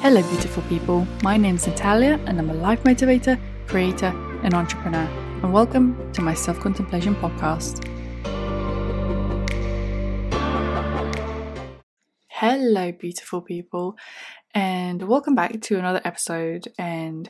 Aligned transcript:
Hello, 0.00 0.22
beautiful 0.22 0.62
people. 0.68 1.08
My 1.24 1.36
name 1.36 1.56
is 1.56 1.66
Natalia, 1.66 2.20
and 2.26 2.38
I'm 2.38 2.48
a 2.50 2.54
life 2.54 2.84
motivator, 2.84 3.36
creator, 3.66 4.06
and 4.44 4.54
entrepreneur. 4.54 5.08
And 5.42 5.52
welcome 5.52 6.12
to 6.12 6.22
my 6.22 6.34
self 6.34 6.60
contemplation 6.60 7.16
podcast. 7.16 7.84
Hello, 12.28 12.92
beautiful 12.92 13.42
people, 13.42 13.96
and 14.54 15.02
welcome 15.02 15.34
back 15.34 15.60
to 15.62 15.78
another 15.80 16.00
episode. 16.04 16.68
And 16.78 17.28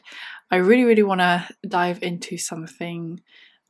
I 0.50 0.56
really, 0.56 0.84
really 0.84 1.02
want 1.02 1.22
to 1.22 1.48
dive 1.66 2.02
into 2.02 2.36
something 2.36 3.22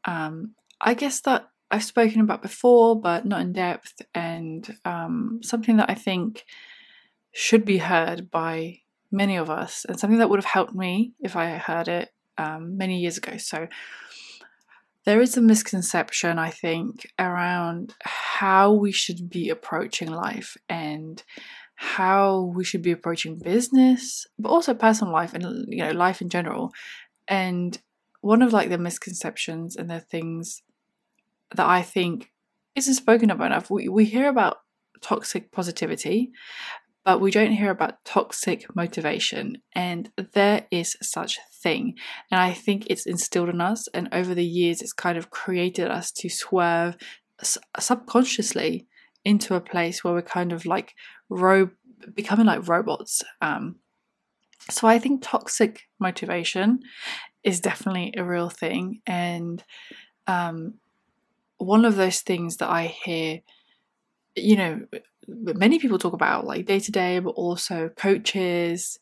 um, 0.06 0.56
I 0.80 0.94
guess 0.94 1.20
that 1.20 1.48
I've 1.70 1.84
spoken 1.84 2.20
about 2.20 2.42
before, 2.42 3.00
but 3.00 3.24
not 3.24 3.42
in 3.42 3.52
depth, 3.52 4.02
and 4.12 4.76
um, 4.84 5.38
something 5.44 5.76
that 5.76 5.88
I 5.88 5.94
think 5.94 6.44
should 7.30 7.64
be 7.64 7.78
heard 7.78 8.28
by 8.30 8.80
many 9.10 9.36
of 9.36 9.50
us, 9.50 9.84
and 9.88 9.98
something 9.98 10.18
that 10.18 10.30
would 10.30 10.38
have 10.38 10.44
helped 10.44 10.74
me 10.74 11.12
if 11.20 11.36
I 11.36 11.50
heard 11.56 11.88
it 11.88 12.10
um, 12.36 12.76
many 12.76 12.98
years 12.98 13.16
ago. 13.16 13.36
So, 13.36 13.68
there 15.04 15.20
is 15.20 15.36
a 15.36 15.40
misconception, 15.40 16.38
I 16.38 16.50
think, 16.50 17.10
around 17.18 17.94
how 18.02 18.72
we 18.72 18.92
should 18.92 19.30
be 19.30 19.48
approaching 19.48 20.10
life 20.10 20.56
and 20.68 21.22
how 21.76 22.52
we 22.54 22.64
should 22.64 22.82
be 22.82 22.90
approaching 22.90 23.38
business, 23.38 24.26
but 24.38 24.48
also 24.48 24.74
personal 24.74 25.12
life 25.12 25.32
and 25.32 25.64
you 25.68 25.78
know 25.78 25.92
life 25.92 26.20
in 26.20 26.28
general. 26.28 26.72
And 27.28 27.78
one 28.20 28.42
of 28.42 28.52
like 28.52 28.68
the 28.68 28.78
misconceptions 28.78 29.76
and 29.76 29.88
the 29.88 30.00
things 30.00 30.62
that 31.54 31.66
I 31.66 31.82
think 31.82 32.32
isn't 32.74 32.94
spoken 32.94 33.30
about 33.30 33.46
enough. 33.46 33.70
We 33.70 33.88
we 33.88 34.04
hear 34.04 34.28
about 34.28 34.58
toxic 35.00 35.52
positivity, 35.52 36.32
but 37.08 37.22
we 37.22 37.30
don't 37.30 37.52
hear 37.52 37.70
about 37.70 38.04
toxic 38.04 38.66
motivation 38.76 39.56
and 39.72 40.10
there 40.34 40.66
is 40.70 40.94
such 41.00 41.38
thing. 41.62 41.94
And 42.30 42.38
i 42.38 42.52
think 42.52 42.86
it's 42.86 43.06
instilled 43.06 43.48
in 43.48 43.62
us 43.62 43.88
and 43.94 44.10
over 44.12 44.34
the 44.34 44.44
years 44.44 44.82
it's 44.82 44.92
kind 44.92 45.16
of 45.16 45.30
created 45.30 45.88
us 45.90 46.12
to 46.12 46.28
swerve 46.28 46.98
subconsciously 47.78 48.86
into 49.24 49.54
a 49.54 49.60
place 49.72 50.04
where 50.04 50.12
we're 50.12 50.20
kind 50.20 50.52
of 50.52 50.66
like 50.66 50.92
ro- 51.30 51.70
becoming 52.14 52.44
like 52.44 52.68
robots 52.68 53.22
um, 53.40 53.76
so 54.68 54.86
i 54.86 54.98
think 54.98 55.22
toxic 55.22 55.84
motivation 55.98 56.80
is 57.42 57.58
definitely 57.58 58.12
a 58.18 58.22
real 58.22 58.50
thing 58.50 59.00
and 59.06 59.64
um, 60.26 60.74
one 61.56 61.86
of 61.86 61.96
those 61.96 62.20
things 62.20 62.58
that 62.58 62.68
I 62.68 62.86
hear, 62.86 63.40
you 64.36 64.56
know, 64.56 64.86
many 65.28 65.78
people 65.78 65.98
talk 65.98 66.14
about 66.14 66.46
like 66.46 66.66
day 66.66 66.80
to 66.80 66.90
day, 66.90 67.18
but 67.18 67.30
also 67.30 67.90
coaches, 67.90 68.98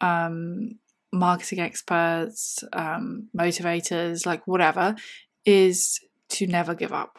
um, 0.00 0.78
marketing 1.12 1.60
experts, 1.60 2.62
um, 2.72 3.28
motivators, 3.36 4.24
like 4.26 4.46
whatever, 4.46 4.94
is 5.44 6.00
to 6.30 6.46
never 6.46 6.74
give 6.74 6.92
up. 6.92 7.18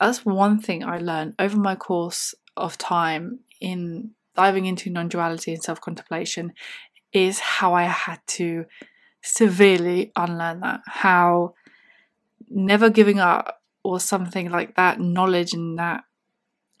That's 0.00 0.24
one 0.24 0.60
thing 0.60 0.84
I 0.84 0.98
learned 0.98 1.34
over 1.38 1.56
my 1.56 1.74
course 1.74 2.34
of 2.56 2.78
time 2.78 3.40
in 3.60 4.12
diving 4.34 4.66
into 4.66 4.90
non 4.90 5.08
duality 5.08 5.52
and 5.54 5.62
self 5.62 5.80
contemplation 5.80 6.52
is 7.12 7.38
how 7.38 7.74
I 7.74 7.84
had 7.84 8.20
to 8.26 8.66
severely 9.22 10.12
unlearn 10.14 10.60
that. 10.60 10.80
How 10.86 11.54
never 12.48 12.90
giving 12.90 13.18
up 13.18 13.62
or 13.82 13.98
something 13.98 14.50
like 14.50 14.76
that 14.76 15.00
knowledge 15.00 15.54
and 15.54 15.78
that 15.78 16.04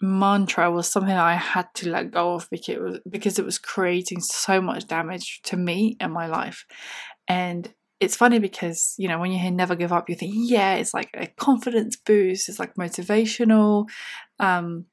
mantra 0.00 0.70
was 0.70 0.90
something 0.90 1.12
I 1.12 1.34
had 1.34 1.66
to 1.76 1.88
let 1.88 2.10
go 2.10 2.34
of 2.34 2.48
because 2.50 2.74
it 2.74 2.80
was 2.80 3.00
because 3.08 3.38
it 3.38 3.44
was 3.44 3.58
creating 3.58 4.20
so 4.20 4.60
much 4.60 4.86
damage 4.86 5.40
to 5.44 5.56
me 5.56 5.96
and 6.00 6.12
my 6.12 6.26
life. 6.26 6.66
And 7.28 7.72
it's 7.98 8.16
funny 8.16 8.38
because 8.38 8.94
you 8.98 9.08
know 9.08 9.18
when 9.18 9.32
you 9.32 9.38
hear 9.38 9.50
never 9.50 9.74
give 9.74 9.92
up, 9.92 10.08
you 10.08 10.14
think 10.14 10.34
yeah, 10.36 10.74
it's 10.74 10.92
like 10.94 11.10
a 11.14 11.26
confidence 11.26 11.96
boost, 11.96 12.48
it's 12.48 12.58
like 12.58 12.74
motivational. 12.74 13.88
Um, 14.38 14.86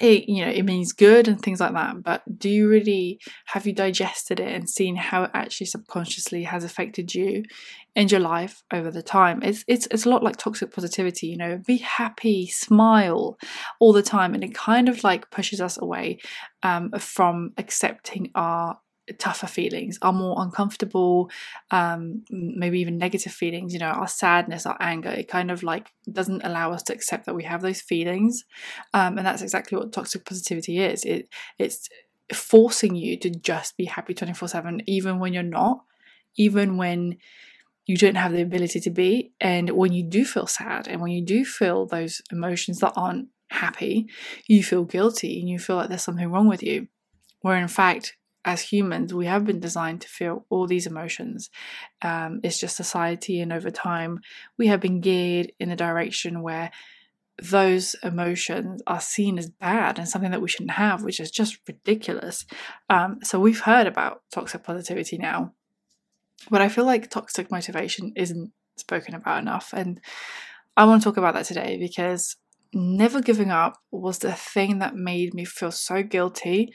it 0.00 0.28
you 0.28 0.44
know 0.44 0.50
it 0.50 0.64
means 0.64 0.92
good 0.92 1.28
and 1.28 1.40
things 1.40 1.60
like 1.60 1.72
that 1.72 2.02
but 2.02 2.22
do 2.38 2.48
you 2.48 2.68
really 2.68 3.18
have 3.46 3.66
you 3.66 3.72
digested 3.72 4.40
it 4.40 4.52
and 4.52 4.68
seen 4.68 4.96
how 4.96 5.24
it 5.24 5.30
actually 5.34 5.66
subconsciously 5.66 6.44
has 6.44 6.64
affected 6.64 7.14
you 7.14 7.42
and 7.96 8.12
your 8.12 8.20
life 8.20 8.62
over 8.72 8.90
the 8.90 9.02
time? 9.02 9.42
It's 9.42 9.64
it's 9.66 9.88
it's 9.90 10.04
a 10.04 10.10
lot 10.10 10.22
like 10.22 10.36
toxic 10.36 10.72
positivity 10.72 11.28
you 11.28 11.36
know 11.36 11.58
be 11.66 11.78
happy 11.78 12.46
smile 12.46 13.38
all 13.80 13.92
the 13.92 14.02
time 14.02 14.34
and 14.34 14.44
it 14.44 14.54
kind 14.54 14.88
of 14.88 15.02
like 15.02 15.30
pushes 15.30 15.60
us 15.60 15.80
away 15.80 16.18
um, 16.62 16.90
from 16.98 17.52
accepting 17.56 18.30
our 18.34 18.78
tougher 19.18 19.46
feelings, 19.46 19.98
our 20.02 20.12
more 20.12 20.42
uncomfortable, 20.42 21.30
um, 21.70 22.24
maybe 22.30 22.80
even 22.80 22.98
negative 22.98 23.32
feelings, 23.32 23.72
you 23.72 23.78
know, 23.78 23.86
our 23.86 24.08
sadness, 24.08 24.66
our 24.66 24.76
anger, 24.80 25.10
it 25.10 25.28
kind 25.28 25.50
of 25.50 25.62
like 25.62 25.92
doesn't 26.10 26.44
allow 26.44 26.72
us 26.72 26.82
to 26.84 26.92
accept 26.92 27.26
that 27.26 27.34
we 27.34 27.44
have 27.44 27.62
those 27.62 27.80
feelings. 27.80 28.44
Um, 28.94 29.18
and 29.18 29.26
that's 29.26 29.42
exactly 29.42 29.78
what 29.78 29.92
toxic 29.92 30.24
positivity 30.24 30.78
is. 30.78 31.04
It 31.04 31.28
it's 31.58 31.88
forcing 32.32 32.96
you 32.96 33.16
to 33.18 33.30
just 33.30 33.76
be 33.76 33.84
happy 33.84 34.14
24-7, 34.14 34.82
even 34.86 35.18
when 35.18 35.32
you're 35.32 35.42
not, 35.42 35.84
even 36.36 36.76
when 36.76 37.16
you 37.86 37.96
don't 37.96 38.16
have 38.16 38.32
the 38.32 38.42
ability 38.42 38.80
to 38.80 38.90
be. 38.90 39.32
And 39.40 39.70
when 39.70 39.92
you 39.92 40.02
do 40.02 40.24
feel 40.24 40.46
sad 40.46 40.88
and 40.88 41.00
when 41.00 41.12
you 41.12 41.24
do 41.24 41.44
feel 41.44 41.86
those 41.86 42.20
emotions 42.32 42.80
that 42.80 42.92
aren't 42.96 43.28
happy, 43.50 44.08
you 44.48 44.64
feel 44.64 44.84
guilty 44.84 45.38
and 45.38 45.48
you 45.48 45.58
feel 45.58 45.76
like 45.76 45.88
there's 45.88 46.02
something 46.02 46.30
wrong 46.30 46.48
with 46.48 46.62
you. 46.62 46.88
Where 47.42 47.56
in 47.56 47.68
fact, 47.68 48.16
as 48.46 48.62
humans, 48.62 49.12
we 49.12 49.26
have 49.26 49.44
been 49.44 49.58
designed 49.58 50.00
to 50.02 50.08
feel 50.08 50.46
all 50.48 50.68
these 50.68 50.86
emotions. 50.86 51.50
Um, 52.00 52.40
it's 52.44 52.60
just 52.60 52.76
society, 52.76 53.40
and 53.40 53.52
over 53.52 53.70
time, 53.70 54.20
we 54.56 54.68
have 54.68 54.80
been 54.80 55.00
geared 55.00 55.52
in 55.58 55.70
a 55.70 55.76
direction 55.76 56.42
where 56.42 56.70
those 57.42 57.96
emotions 58.02 58.80
are 58.86 59.00
seen 59.00 59.36
as 59.36 59.50
bad 59.50 59.98
and 59.98 60.08
something 60.08 60.30
that 60.30 60.40
we 60.40 60.48
shouldn't 60.48 60.70
have, 60.70 61.02
which 61.02 61.20
is 61.20 61.30
just 61.30 61.58
ridiculous. 61.68 62.46
Um, 62.88 63.18
so 63.22 63.38
we've 63.38 63.60
heard 63.60 63.86
about 63.86 64.22
toxic 64.32 64.62
positivity 64.62 65.18
now, 65.18 65.52
but 66.48 66.62
I 66.62 66.68
feel 66.68 66.86
like 66.86 67.10
toxic 67.10 67.50
motivation 67.50 68.12
isn't 68.16 68.52
spoken 68.76 69.14
about 69.14 69.42
enough. 69.42 69.74
And 69.74 70.00
I 70.76 70.84
want 70.84 71.02
to 71.02 71.04
talk 71.04 71.18
about 71.18 71.34
that 71.34 71.44
today 71.44 71.76
because 71.78 72.36
never 72.72 73.20
giving 73.20 73.50
up 73.50 73.78
was 73.90 74.18
the 74.18 74.32
thing 74.32 74.78
that 74.78 74.94
made 74.94 75.34
me 75.34 75.44
feel 75.44 75.72
so 75.72 76.02
guilty 76.02 76.72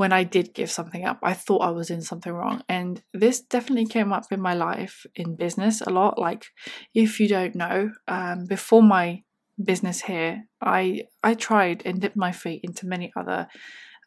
when 0.00 0.14
I 0.14 0.24
did 0.24 0.54
give 0.54 0.70
something 0.70 1.04
up, 1.04 1.18
I 1.22 1.34
thought 1.34 1.60
I 1.60 1.68
was 1.72 1.88
doing 1.88 2.00
something 2.00 2.32
wrong. 2.32 2.62
And 2.70 3.02
this 3.12 3.42
definitely 3.42 3.84
came 3.84 4.14
up 4.14 4.24
in 4.30 4.40
my 4.40 4.54
life 4.54 5.04
in 5.14 5.36
business 5.36 5.82
a 5.82 5.90
lot. 5.90 6.18
Like, 6.18 6.46
if 6.94 7.20
you 7.20 7.28
don't 7.28 7.54
know, 7.54 7.90
um, 8.08 8.46
before 8.46 8.82
my 8.82 9.24
business 9.62 10.00
here, 10.00 10.44
I 10.62 11.02
I 11.22 11.34
tried 11.34 11.82
and 11.84 12.00
dipped 12.00 12.16
my 12.16 12.32
feet 12.32 12.62
into 12.64 12.86
many 12.86 13.12
other 13.14 13.48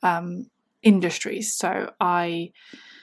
um, 0.01 0.49
industries. 0.81 1.55
So 1.55 1.91
I 1.99 2.53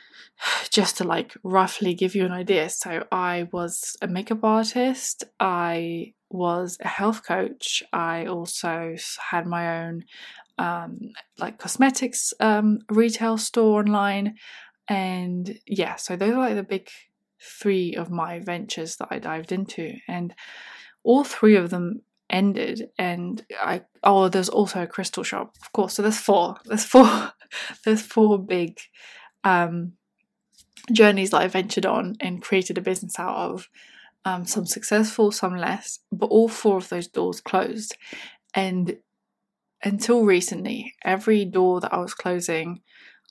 just 0.70 0.96
to 0.96 1.04
like 1.04 1.36
roughly 1.44 1.94
give 1.94 2.16
you 2.16 2.24
an 2.24 2.32
idea. 2.32 2.70
So 2.70 3.06
I 3.12 3.46
was 3.52 3.96
a 4.02 4.08
makeup 4.08 4.42
artist. 4.42 5.22
I 5.38 6.14
was 6.28 6.76
a 6.80 6.88
health 6.88 7.22
coach. 7.24 7.84
I 7.92 8.26
also 8.26 8.96
had 9.30 9.46
my 9.46 9.84
own 9.84 10.06
um, 10.59 10.99
like 11.38 11.59
cosmetics 11.59 12.33
um, 12.41 12.81
retail 12.91 13.38
store 13.38 13.81
online. 13.81 14.37
And 14.88 15.59
yeah, 15.66 15.97
so 15.97 16.16
those 16.16 16.34
are 16.34 16.38
like 16.38 16.56
the 16.56 16.62
big 16.62 16.88
three 17.41 17.94
of 17.94 18.11
my 18.11 18.41
ventures 18.41 18.97
that 18.97 19.09
I 19.11 19.19
dived 19.19 19.53
into. 19.53 19.94
And 20.09 20.34
all 21.03 21.25
three 21.25 21.56
of 21.56 21.71
them 21.71 22.03
ended 22.31 22.88
and 22.99 23.44
I 23.61 23.83
oh 24.05 24.28
there's 24.28 24.49
also 24.49 24.83
a 24.83 24.87
crystal 24.87 25.25
shop 25.25 25.56
of 25.61 25.72
course 25.72 25.94
so 25.94 26.03
there's 26.03 26.19
four 26.19 26.56
there's 26.65 26.84
four 26.84 27.32
there's 27.84 28.03
four 28.03 28.38
big 28.38 28.78
um 29.44 29.93
journeys 30.93 31.31
that 31.31 31.43
I 31.43 31.49
ventured 31.49 31.87
on 31.87 32.17
and 32.20 32.41
created 32.41 32.79
a 32.79 32.82
business 32.82 33.19
out 33.19 33.37
of 33.37 33.69
um 34.25 34.44
some 34.46 34.64
successful 34.64 35.32
some 35.32 35.56
less 35.56 35.99
but 36.12 36.26
all 36.26 36.49
four 36.49 36.76
of 36.76 36.88
those 36.88 37.08
doors 37.08 37.41
closed 37.41 37.96
and 38.55 38.96
until 39.82 40.25
recently, 40.25 40.94
every 41.05 41.44
door 41.44 41.81
that 41.81 41.93
I 41.93 41.99
was 41.99 42.15
closing, 42.15 42.81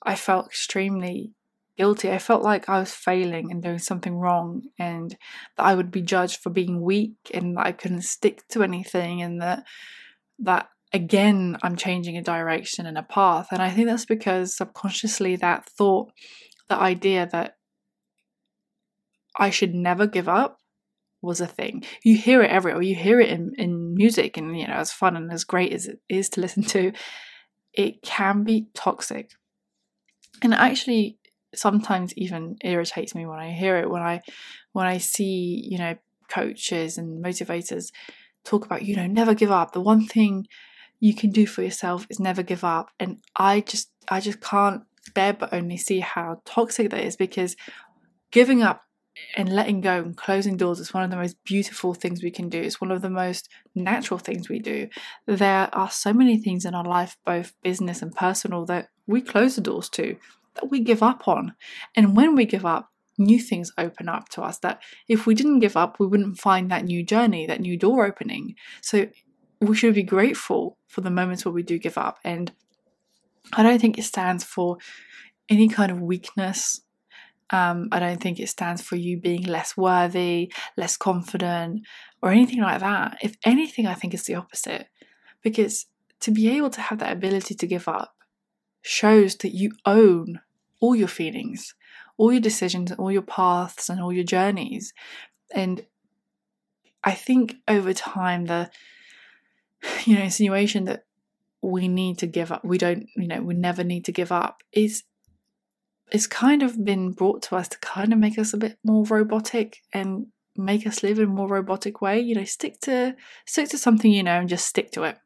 I 0.02 0.14
felt 0.14 0.46
extremely 0.46 1.32
guilty. 1.76 2.10
I 2.10 2.18
felt 2.18 2.42
like 2.42 2.68
I 2.68 2.78
was 2.78 2.92
failing 2.92 3.50
and 3.50 3.62
doing 3.62 3.78
something 3.78 4.14
wrong, 4.16 4.62
and 4.78 5.16
that 5.56 5.64
I 5.64 5.74
would 5.74 5.90
be 5.90 6.02
judged 6.02 6.40
for 6.40 6.50
being 6.50 6.80
weak, 6.80 7.30
and 7.32 7.56
that 7.56 7.66
I 7.66 7.72
couldn't 7.72 8.02
stick 8.02 8.46
to 8.48 8.62
anything, 8.62 9.22
and 9.22 9.40
that 9.40 9.64
that 10.38 10.68
again 10.92 11.56
I'm 11.62 11.76
changing 11.76 12.16
a 12.16 12.22
direction 12.22 12.86
and 12.86 12.98
a 12.98 13.02
path. 13.02 13.48
And 13.52 13.62
I 13.62 13.70
think 13.70 13.88
that's 13.88 14.06
because 14.06 14.56
subconsciously 14.56 15.36
that 15.36 15.66
thought, 15.66 16.12
the 16.68 16.76
idea 16.76 17.28
that 17.32 17.56
I 19.36 19.50
should 19.50 19.74
never 19.74 20.06
give 20.06 20.28
up 20.28 20.58
was 21.22 21.40
a 21.40 21.46
thing. 21.46 21.84
You 22.02 22.16
hear 22.16 22.42
it 22.42 22.50
everywhere. 22.50 22.82
You 22.82 22.94
hear 22.94 23.20
it 23.20 23.30
in, 23.30 23.52
in 23.58 23.79
music, 24.02 24.36
and 24.38 24.58
you 24.58 24.66
know, 24.66 24.80
as 24.84 24.92
fun 25.00 25.16
and 25.16 25.30
as 25.32 25.44
great 25.52 25.72
as 25.72 25.86
it 25.86 25.98
is 26.08 26.28
to 26.30 26.40
listen 26.40 26.62
to, 26.74 26.92
it 27.84 28.02
can 28.02 28.36
be 28.50 28.58
toxic. 28.74 29.26
and 30.42 30.54
actually 30.54 31.04
sometimes 31.54 32.14
even 32.16 32.56
irritates 32.72 33.12
me 33.14 33.26
when 33.26 33.40
I 33.46 33.50
hear 33.62 33.74
it 33.80 33.90
when 33.90 34.02
I 34.12 34.16
when 34.76 34.86
I 34.94 34.98
see 34.98 35.36
you 35.72 35.78
know 35.82 35.94
coaches 36.28 36.98
and 36.98 37.24
motivators 37.24 37.86
talk 38.44 38.64
about 38.66 38.82
you 38.88 38.94
know 38.96 39.06
never 39.20 39.34
give 39.34 39.50
up 39.50 39.72
the 39.72 39.86
one 39.92 40.04
thing 40.14 40.46
you 41.00 41.14
can 41.20 41.30
do 41.40 41.44
for 41.46 41.62
yourself 41.62 42.06
is 42.10 42.20
never 42.20 42.42
give 42.52 42.64
up 42.76 42.86
and 43.00 43.18
I 43.36 43.52
just 43.72 43.90
I 44.08 44.20
just 44.20 44.40
can't 44.40 44.82
bear 45.14 45.32
but 45.32 45.52
only 45.52 45.76
see 45.76 46.00
how 46.00 46.40
toxic 46.44 46.90
that 46.90 47.04
is 47.04 47.16
because 47.16 47.56
giving 48.30 48.62
up 48.62 48.82
and 49.36 49.48
letting 49.48 49.80
go 49.80 49.98
and 49.98 50.16
closing 50.16 50.56
doors 50.56 50.80
is 50.80 50.92
one 50.92 51.02
of 51.02 51.10
the 51.10 51.16
most 51.16 51.36
beautiful 51.44 51.94
things 51.94 52.22
we 52.22 52.30
can 52.30 52.48
do. 52.48 52.60
It's 52.60 52.80
one 52.80 52.90
of 52.90 53.02
the 53.02 53.10
most 53.10 53.48
natural 53.74 54.18
things 54.18 54.48
we 54.48 54.58
do. 54.58 54.88
There 55.26 55.68
are 55.72 55.90
so 55.90 56.12
many 56.12 56.38
things 56.38 56.64
in 56.64 56.74
our 56.74 56.84
life, 56.84 57.16
both 57.24 57.54
business 57.62 58.02
and 58.02 58.14
personal, 58.14 58.64
that 58.66 58.88
we 59.06 59.20
close 59.20 59.56
the 59.56 59.60
doors 59.60 59.88
to, 59.90 60.16
that 60.54 60.70
we 60.70 60.80
give 60.80 61.02
up 61.02 61.28
on. 61.28 61.54
And 61.96 62.16
when 62.16 62.34
we 62.34 62.44
give 62.44 62.66
up, 62.66 62.90
new 63.18 63.38
things 63.38 63.72
open 63.76 64.08
up 64.08 64.28
to 64.30 64.42
us 64.42 64.58
that 64.60 64.82
if 65.06 65.26
we 65.26 65.34
didn't 65.34 65.60
give 65.60 65.76
up, 65.76 66.00
we 66.00 66.06
wouldn't 66.06 66.38
find 66.38 66.70
that 66.70 66.84
new 66.84 67.04
journey, 67.04 67.46
that 67.46 67.60
new 67.60 67.76
door 67.76 68.06
opening. 68.06 68.54
So 68.80 69.08
we 69.60 69.76
should 69.76 69.94
be 69.94 70.02
grateful 70.02 70.78
for 70.88 71.02
the 71.02 71.10
moments 71.10 71.44
where 71.44 71.52
we 71.52 71.62
do 71.62 71.78
give 71.78 71.98
up. 71.98 72.18
And 72.24 72.52
I 73.52 73.62
don't 73.62 73.80
think 73.80 73.98
it 73.98 74.04
stands 74.04 74.42
for 74.42 74.78
any 75.48 75.68
kind 75.68 75.92
of 75.92 76.00
weakness 76.00 76.80
um, 77.52 77.88
I 77.90 77.98
don't 77.98 78.20
think 78.20 78.38
it 78.38 78.48
stands 78.48 78.82
for 78.82 78.96
you 78.96 79.18
being 79.18 79.42
less 79.42 79.76
worthy, 79.76 80.52
less 80.76 80.96
confident, 80.96 81.86
or 82.22 82.30
anything 82.30 82.60
like 82.60 82.80
that. 82.80 83.18
If 83.22 83.36
anything, 83.44 83.86
I 83.86 83.94
think 83.94 84.14
it's 84.14 84.24
the 84.24 84.36
opposite. 84.36 84.88
Because 85.42 85.86
to 86.20 86.30
be 86.30 86.48
able 86.50 86.70
to 86.70 86.80
have 86.80 86.98
that 86.98 87.12
ability 87.12 87.54
to 87.54 87.66
give 87.66 87.88
up 87.88 88.14
shows 88.82 89.36
that 89.36 89.54
you 89.54 89.72
own 89.84 90.40
all 90.80 90.94
your 90.94 91.08
feelings, 91.08 91.74
all 92.16 92.32
your 92.32 92.40
decisions, 92.40 92.92
all 92.92 93.10
your 93.10 93.22
paths, 93.22 93.88
and 93.88 94.00
all 94.00 94.12
your 94.12 94.24
journeys. 94.24 94.92
And 95.52 95.84
I 97.02 97.12
think 97.12 97.56
over 97.66 97.92
time, 97.92 98.46
the 98.46 98.70
you 100.04 100.16
know 100.16 100.22
insinuation 100.22 100.84
that 100.84 101.04
we 101.62 101.88
need 101.88 102.18
to 102.18 102.26
give 102.26 102.52
up, 102.52 102.64
we 102.64 102.78
don't, 102.78 103.06
you 103.16 103.28
know, 103.28 103.42
we 103.42 103.54
never 103.54 103.84
need 103.84 104.04
to 104.06 104.12
give 104.12 104.32
up 104.32 104.62
is 104.72 105.02
it's 106.12 106.26
kind 106.26 106.62
of 106.62 106.84
been 106.84 107.12
brought 107.12 107.42
to 107.42 107.56
us 107.56 107.68
to 107.68 107.78
kind 107.78 108.12
of 108.12 108.18
make 108.18 108.38
us 108.38 108.52
a 108.52 108.58
bit 108.58 108.78
more 108.84 109.04
robotic 109.04 109.78
and 109.92 110.26
make 110.56 110.86
us 110.86 111.02
live 111.02 111.18
in 111.18 111.24
a 111.24 111.28
more 111.28 111.48
robotic 111.48 112.00
way. 112.00 112.20
You 112.20 112.34
know, 112.34 112.44
stick 112.44 112.80
to 112.82 113.14
stick 113.46 113.68
to 113.70 113.78
something 113.78 114.10
you 114.10 114.22
know 114.22 114.38
and 114.38 114.48
just 114.48 114.66
stick 114.66 114.90
to 114.92 115.04
it. 115.04 115.18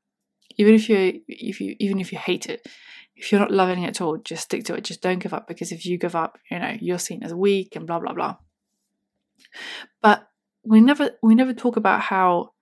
Even 0.56 0.75
if 0.75 0.88
you 0.88 1.22
if 1.28 1.60
you 1.60 1.76
even 1.78 2.00
if 2.00 2.12
you 2.12 2.19
hate 2.19 2.46
it, 2.46 2.66
if 3.16 3.31
you're 3.31 3.40
not 3.40 3.50
loving 3.50 3.82
it 3.82 3.88
at 3.88 4.00
all, 4.00 4.19
just 4.19 4.44
stick 4.44 4.64
to 4.64 4.75
it. 4.75 4.84
Just 4.84 5.02
don't 5.02 5.19
give 5.19 5.34
up 5.34 5.48
because 5.48 5.72
if 5.72 5.86
you 5.86 5.98
give 5.98 6.14
up, 6.14 6.38
you 6.50 6.58
know, 6.58 6.76
you're 6.81 6.98
seen 6.98 7.22
as 7.22 7.34
weak 7.34 7.76
and 7.76 7.87
blah 7.87 7.98
blah 7.98 8.12
blah. 8.12 8.37
But 10.02 10.28
we 10.64 10.80
never 10.80 11.10
we 11.22 11.34
never 11.34 11.52
talk 11.52 11.76
about 11.76 12.00
how 12.00 12.52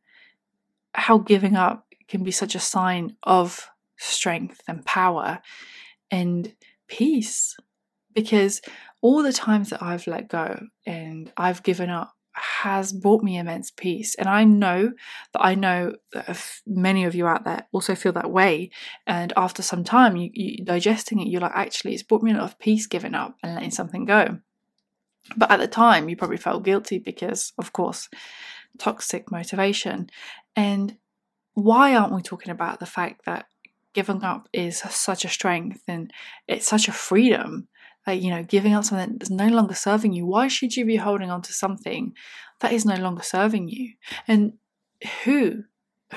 how 0.94 1.18
giving 1.18 1.56
up 1.56 1.86
can 2.08 2.22
be 2.22 2.30
such 2.30 2.54
a 2.54 2.60
sign 2.60 3.16
of 3.22 3.68
strength 3.96 4.60
and 4.68 4.84
power 4.84 5.40
and 6.10 6.54
peace 6.88 7.56
because 8.14 8.60
all 9.00 9.22
the 9.22 9.32
times 9.32 9.70
that 9.70 9.82
I've 9.82 10.06
let 10.06 10.28
go 10.28 10.66
and 10.86 11.32
I've 11.36 11.62
given 11.62 11.90
up 11.90 12.14
has 12.34 12.92
brought 12.92 13.22
me 13.22 13.36
immense 13.36 13.70
peace. 13.70 14.14
And 14.14 14.28
I 14.28 14.44
know 14.44 14.92
that 15.32 15.44
I 15.44 15.54
know 15.54 15.94
that 16.12 16.60
many 16.66 17.04
of 17.04 17.14
you 17.14 17.26
out 17.26 17.44
there 17.44 17.66
also 17.72 17.94
feel 17.94 18.12
that 18.12 18.30
way. 18.30 18.70
And 19.06 19.32
after 19.36 19.62
some 19.62 19.84
time, 19.84 20.16
you, 20.16 20.30
you 20.32 20.64
digesting 20.64 21.20
it, 21.20 21.28
you're 21.28 21.40
like, 21.40 21.52
actually, 21.54 21.94
it's 21.94 22.02
brought 22.02 22.22
me 22.22 22.32
a 22.32 22.36
lot 22.36 22.44
of 22.44 22.58
peace 22.58 22.86
giving 22.86 23.14
up 23.14 23.36
and 23.42 23.54
letting 23.54 23.70
something 23.70 24.04
go. 24.04 24.38
But 25.36 25.50
at 25.50 25.60
the 25.60 25.68
time, 25.68 26.08
you 26.08 26.16
probably 26.16 26.36
felt 26.36 26.64
guilty 26.64 26.98
because, 26.98 27.52
of 27.58 27.72
course, 27.72 28.08
toxic 28.78 29.30
motivation. 29.30 30.08
And 30.56 30.96
why 31.54 31.94
aren't 31.94 32.14
we 32.14 32.22
talking 32.22 32.50
about 32.50 32.80
the 32.80 32.86
fact 32.86 33.26
that 33.26 33.46
giving 33.92 34.24
up 34.24 34.48
is 34.52 34.78
such 34.78 35.24
a 35.24 35.28
strength 35.28 35.82
and 35.86 36.10
it's 36.48 36.66
such 36.66 36.88
a 36.88 36.92
freedom? 36.92 37.68
Like 38.06 38.22
you 38.22 38.30
know 38.30 38.42
giving 38.42 38.74
up 38.74 38.84
something 38.84 39.18
that's 39.18 39.30
no 39.30 39.48
longer 39.48 39.74
serving 39.74 40.12
you. 40.12 40.26
Why 40.26 40.48
should 40.48 40.76
you 40.76 40.84
be 40.84 40.96
holding 40.96 41.30
on 41.30 41.42
to 41.42 41.52
something 41.52 42.14
that 42.60 42.72
is 42.72 42.84
no 42.84 42.96
longer 42.96 43.22
serving 43.22 43.68
you? 43.68 43.94
And 44.26 44.54
who 45.24 45.64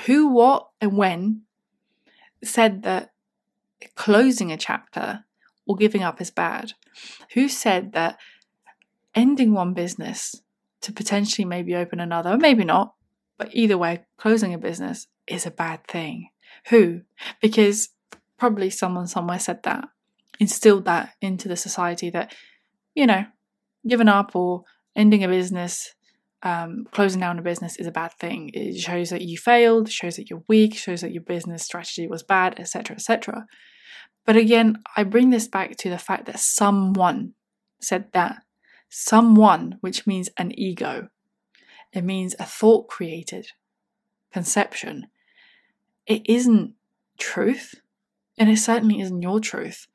who 0.06 0.28
what 0.28 0.68
and 0.80 0.96
when 0.96 1.42
said 2.42 2.82
that 2.82 3.12
closing 3.94 4.52
a 4.52 4.56
chapter 4.56 5.24
or 5.66 5.76
giving 5.76 6.02
up 6.02 6.20
is 6.20 6.30
bad? 6.30 6.72
Who 7.34 7.48
said 7.48 7.92
that 7.92 8.18
ending 9.14 9.52
one 9.52 9.74
business 9.74 10.42
to 10.82 10.92
potentially 10.92 11.44
maybe 11.44 11.74
open 11.74 12.00
another 12.00 12.36
maybe 12.36 12.64
not 12.64 12.94
but 13.38 13.48
either 13.52 13.78
way 13.78 14.04
closing 14.18 14.52
a 14.54 14.58
business 14.58 15.06
is 15.26 15.46
a 15.46 15.50
bad 15.50 15.86
thing? 15.86 16.30
Who? 16.70 17.02
Because 17.40 17.90
probably 18.38 18.70
someone 18.70 19.06
somewhere 19.06 19.38
said 19.38 19.62
that 19.62 19.88
instilled 20.38 20.84
that 20.84 21.14
into 21.20 21.48
the 21.48 21.56
society 21.56 22.10
that, 22.10 22.34
you 22.94 23.06
know, 23.06 23.24
giving 23.86 24.08
up 24.08 24.34
or 24.34 24.64
ending 24.94 25.24
a 25.24 25.28
business, 25.28 25.94
um, 26.42 26.86
closing 26.92 27.20
down 27.20 27.38
a 27.38 27.42
business 27.42 27.76
is 27.76 27.86
a 27.86 27.92
bad 27.92 28.12
thing. 28.14 28.50
It 28.54 28.78
shows 28.78 29.10
that 29.10 29.22
you 29.22 29.36
failed, 29.36 29.90
shows 29.90 30.16
that 30.16 30.30
you're 30.30 30.44
weak, 30.48 30.76
shows 30.76 31.00
that 31.00 31.12
your 31.12 31.22
business 31.22 31.62
strategy 31.62 32.06
was 32.06 32.22
bad, 32.22 32.58
etc., 32.58 32.96
etc. 32.96 33.46
But 34.24 34.36
again, 34.36 34.82
I 34.96 35.04
bring 35.04 35.30
this 35.30 35.48
back 35.48 35.76
to 35.78 35.90
the 35.90 35.98
fact 35.98 36.26
that 36.26 36.40
someone 36.40 37.34
said 37.80 38.06
that. 38.12 38.42
Someone, 38.88 39.78
which 39.80 40.06
means 40.06 40.30
an 40.36 40.56
ego. 40.58 41.08
It 41.92 42.04
means 42.04 42.34
a 42.38 42.44
thought 42.44 42.88
created, 42.88 43.48
conception. 44.32 45.08
It 46.06 46.22
isn't 46.28 46.74
truth, 47.18 47.74
and 48.38 48.48
it 48.48 48.58
certainly 48.58 49.00
isn't 49.00 49.22
your 49.22 49.40
truth. 49.40 49.86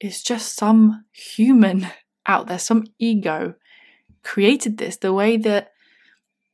It's 0.00 0.22
just 0.22 0.56
some 0.56 1.04
human 1.12 1.88
out 2.26 2.46
there, 2.48 2.58
some 2.58 2.84
ego 2.98 3.54
created 4.22 4.78
this. 4.78 4.96
The 4.96 5.12
way 5.12 5.36
that 5.38 5.70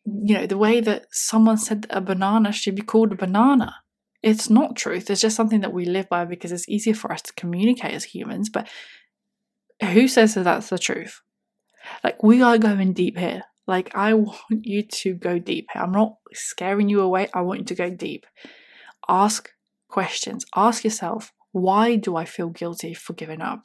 you 0.04 0.34
know 0.34 0.46
the 0.46 0.58
way 0.58 0.80
that 0.80 1.06
someone 1.10 1.58
said 1.58 1.82
that 1.82 1.96
a 1.96 2.00
banana 2.00 2.52
should 2.52 2.74
be 2.74 2.82
called 2.82 3.12
a 3.12 3.16
banana. 3.16 3.76
It's 4.22 4.48
not 4.48 4.76
truth. 4.76 5.10
It's 5.10 5.20
just 5.20 5.34
something 5.34 5.60
that 5.62 5.72
we 5.72 5.84
live 5.84 6.08
by 6.08 6.24
because 6.24 6.52
it's 6.52 6.68
easier 6.68 6.94
for 6.94 7.12
us 7.12 7.22
to 7.22 7.32
communicate 7.34 7.92
as 7.92 8.04
humans 8.04 8.48
but 8.48 8.68
who 9.80 10.06
says 10.06 10.34
that 10.34 10.44
that's 10.44 10.68
the 10.68 10.78
truth? 10.78 11.20
Like 12.04 12.22
we 12.22 12.42
are 12.42 12.58
going 12.58 12.92
deep 12.92 13.18
here. 13.18 13.42
Like 13.66 13.94
i 13.94 14.12
want 14.14 14.66
you 14.66 14.82
to 14.82 15.14
go 15.14 15.38
deep 15.38 15.68
i'm 15.74 15.92
not 15.92 16.16
scaring 16.32 16.88
you 16.88 17.00
away. 17.00 17.28
I 17.34 17.42
want 17.42 17.60
you 17.60 17.66
to 17.66 17.74
go 17.74 17.90
deep. 17.90 18.26
Ask 19.08 19.50
questions. 19.88 20.44
Ask 20.54 20.84
yourself 20.84 21.32
why 21.52 21.96
do 21.96 22.16
I 22.16 22.24
feel 22.24 22.48
guilty 22.48 22.94
for 22.94 23.12
giving 23.12 23.40
up? 23.40 23.62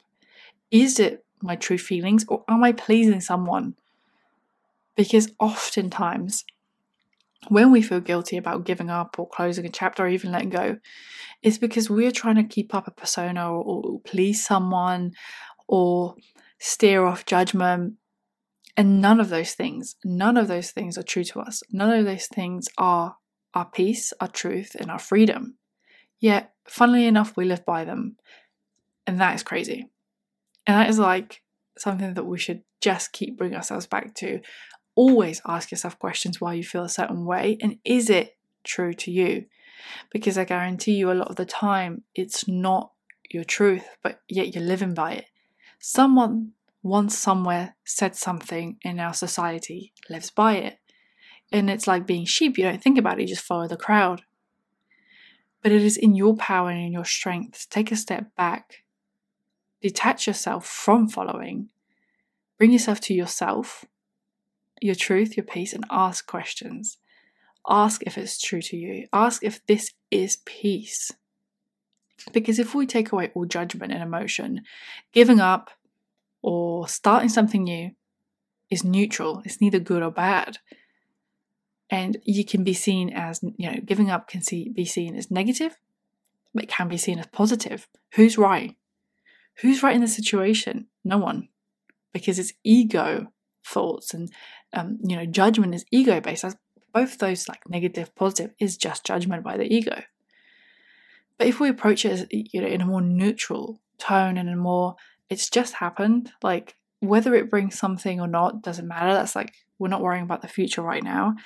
Is 0.70 1.00
it 1.00 1.24
my 1.42 1.56
true 1.56 1.78
feelings 1.78 2.24
or 2.28 2.44
am 2.48 2.62
I 2.62 2.72
pleasing 2.72 3.20
someone? 3.20 3.74
Because 4.96 5.32
oftentimes, 5.40 6.44
when 7.48 7.70
we 7.70 7.82
feel 7.82 8.00
guilty 8.00 8.36
about 8.36 8.64
giving 8.64 8.90
up 8.90 9.18
or 9.18 9.28
closing 9.28 9.64
a 9.64 9.70
chapter 9.70 10.04
or 10.04 10.08
even 10.08 10.32
letting 10.32 10.50
go, 10.50 10.78
it's 11.42 11.58
because 11.58 11.88
we're 11.88 12.10
trying 12.10 12.34
to 12.36 12.42
keep 12.42 12.74
up 12.74 12.86
a 12.86 12.90
persona 12.90 13.50
or, 13.50 13.62
or 13.62 14.00
please 14.00 14.44
someone 14.44 15.12
or 15.66 16.16
steer 16.58 17.04
off 17.04 17.24
judgment. 17.24 17.94
And 18.76 19.00
none 19.00 19.18
of 19.18 19.28
those 19.28 19.54
things, 19.54 19.96
none 20.04 20.36
of 20.36 20.48
those 20.48 20.70
things 20.70 20.98
are 20.98 21.02
true 21.02 21.24
to 21.24 21.40
us. 21.40 21.62
None 21.70 21.90
of 21.90 22.04
those 22.04 22.26
things 22.26 22.68
are 22.76 23.16
our 23.54 23.66
peace, 23.66 24.12
our 24.20 24.28
truth, 24.28 24.76
and 24.78 24.90
our 24.90 24.98
freedom. 24.98 25.56
Yet, 26.20 26.52
funnily 26.68 27.06
enough, 27.06 27.36
we 27.36 27.44
live 27.44 27.64
by 27.64 27.84
them. 27.84 28.16
And 29.06 29.20
that 29.20 29.34
is 29.34 29.42
crazy. 29.42 29.88
And 30.66 30.76
that 30.76 30.90
is 30.90 30.98
like 30.98 31.42
something 31.78 32.14
that 32.14 32.26
we 32.26 32.38
should 32.38 32.62
just 32.80 33.12
keep 33.12 33.38
bringing 33.38 33.56
ourselves 33.56 33.86
back 33.86 34.14
to. 34.16 34.40
Always 34.94 35.40
ask 35.46 35.70
yourself 35.70 35.98
questions 35.98 36.40
why 36.40 36.54
you 36.54 36.64
feel 36.64 36.84
a 36.84 36.88
certain 36.88 37.24
way 37.24 37.56
and 37.62 37.78
is 37.84 38.10
it 38.10 38.36
true 38.64 38.92
to 38.94 39.10
you? 39.10 39.46
Because 40.10 40.36
I 40.36 40.44
guarantee 40.44 40.94
you, 40.94 41.10
a 41.10 41.14
lot 41.14 41.28
of 41.28 41.36
the 41.36 41.46
time, 41.46 42.02
it's 42.14 42.48
not 42.48 42.90
your 43.30 43.44
truth, 43.44 43.84
but 44.02 44.20
yet 44.28 44.54
you're 44.54 44.64
living 44.64 44.94
by 44.94 45.12
it. 45.12 45.26
Someone 45.78 46.52
once 46.82 47.16
somewhere 47.16 47.76
said 47.84 48.16
something 48.16 48.78
in 48.82 48.98
our 48.98 49.14
society 49.14 49.92
lives 50.10 50.30
by 50.30 50.54
it. 50.56 50.78
And 51.52 51.70
it's 51.70 51.86
like 51.86 52.06
being 52.06 52.26
sheep, 52.26 52.58
you 52.58 52.64
don't 52.64 52.82
think 52.82 52.98
about 52.98 53.18
it, 53.18 53.22
you 53.22 53.28
just 53.28 53.44
follow 53.44 53.68
the 53.68 53.76
crowd. 53.76 54.22
But 55.62 55.72
it 55.72 55.82
is 55.82 55.96
in 55.96 56.14
your 56.14 56.36
power 56.36 56.70
and 56.70 56.80
in 56.80 56.92
your 56.92 57.04
strength 57.04 57.62
to 57.62 57.68
take 57.68 57.90
a 57.90 57.96
step 57.96 58.34
back, 58.36 58.84
detach 59.82 60.26
yourself 60.26 60.66
from 60.66 61.08
following, 61.08 61.68
bring 62.58 62.70
yourself 62.70 63.00
to 63.02 63.14
yourself, 63.14 63.84
your 64.80 64.94
truth, 64.94 65.36
your 65.36 65.44
peace, 65.44 65.72
and 65.72 65.84
ask 65.90 66.26
questions. 66.26 66.98
Ask 67.68 68.02
if 68.04 68.16
it's 68.16 68.40
true 68.40 68.62
to 68.62 68.76
you. 68.76 69.08
Ask 69.12 69.42
if 69.44 69.64
this 69.66 69.92
is 70.10 70.38
peace. 70.44 71.10
Because 72.32 72.58
if 72.58 72.74
we 72.74 72.86
take 72.86 73.12
away 73.12 73.30
all 73.34 73.44
judgment 73.44 73.92
and 73.92 74.02
emotion, 74.02 74.62
giving 75.12 75.40
up 75.40 75.70
or 76.42 76.88
starting 76.88 77.28
something 77.28 77.64
new 77.64 77.90
is 78.70 78.84
neutral, 78.84 79.42
it's 79.44 79.60
neither 79.60 79.78
good 79.78 80.02
or 80.02 80.10
bad. 80.10 80.58
And 81.90 82.18
you 82.24 82.44
can 82.44 82.64
be 82.64 82.74
seen 82.74 83.10
as, 83.10 83.40
you 83.42 83.70
know, 83.70 83.80
giving 83.84 84.10
up 84.10 84.28
can 84.28 84.42
see, 84.42 84.68
be 84.68 84.84
seen 84.84 85.16
as 85.16 85.30
negative, 85.30 85.78
but 86.54 86.68
can 86.68 86.88
be 86.88 86.98
seen 86.98 87.18
as 87.18 87.26
positive. 87.28 87.88
Who's 88.14 88.36
right? 88.36 88.76
Who's 89.62 89.82
right 89.82 89.94
in 89.94 90.02
the 90.02 90.08
situation? 90.08 90.88
No 91.04 91.18
one. 91.18 91.48
Because 92.12 92.38
it's 92.38 92.52
ego 92.62 93.32
thoughts 93.64 94.12
and, 94.12 94.30
um, 94.72 94.98
you 95.02 95.16
know, 95.16 95.26
judgment 95.26 95.74
is 95.74 95.84
ego 95.90 96.20
based. 96.20 96.44
Both 96.92 97.18
those, 97.18 97.48
like 97.48 97.68
negative, 97.68 98.14
positive, 98.14 98.54
is 98.58 98.76
just 98.76 99.04
judgment 99.04 99.42
by 99.42 99.56
the 99.56 99.72
ego. 99.72 100.02
But 101.38 101.46
if 101.46 101.60
we 101.60 101.68
approach 101.68 102.04
it 102.04 102.12
as, 102.12 102.26
you 102.30 102.60
know, 102.60 102.66
in 102.66 102.80
a 102.80 102.86
more 102.86 103.00
neutral 103.00 103.80
tone 103.98 104.36
and 104.36 104.48
a 104.48 104.56
more, 104.56 104.96
it's 105.30 105.48
just 105.48 105.74
happened, 105.74 106.32
like 106.42 106.74
whether 107.00 107.34
it 107.34 107.50
brings 107.50 107.78
something 107.78 108.20
or 108.20 108.26
not 108.26 108.62
doesn't 108.62 108.88
matter. 108.88 109.12
That's 109.12 109.36
like, 109.36 109.54
we're 109.78 109.88
not 109.88 110.02
worrying 110.02 110.24
about 110.24 110.42
the 110.42 110.48
future 110.48 110.82
right 110.82 111.04
now. 111.04 111.36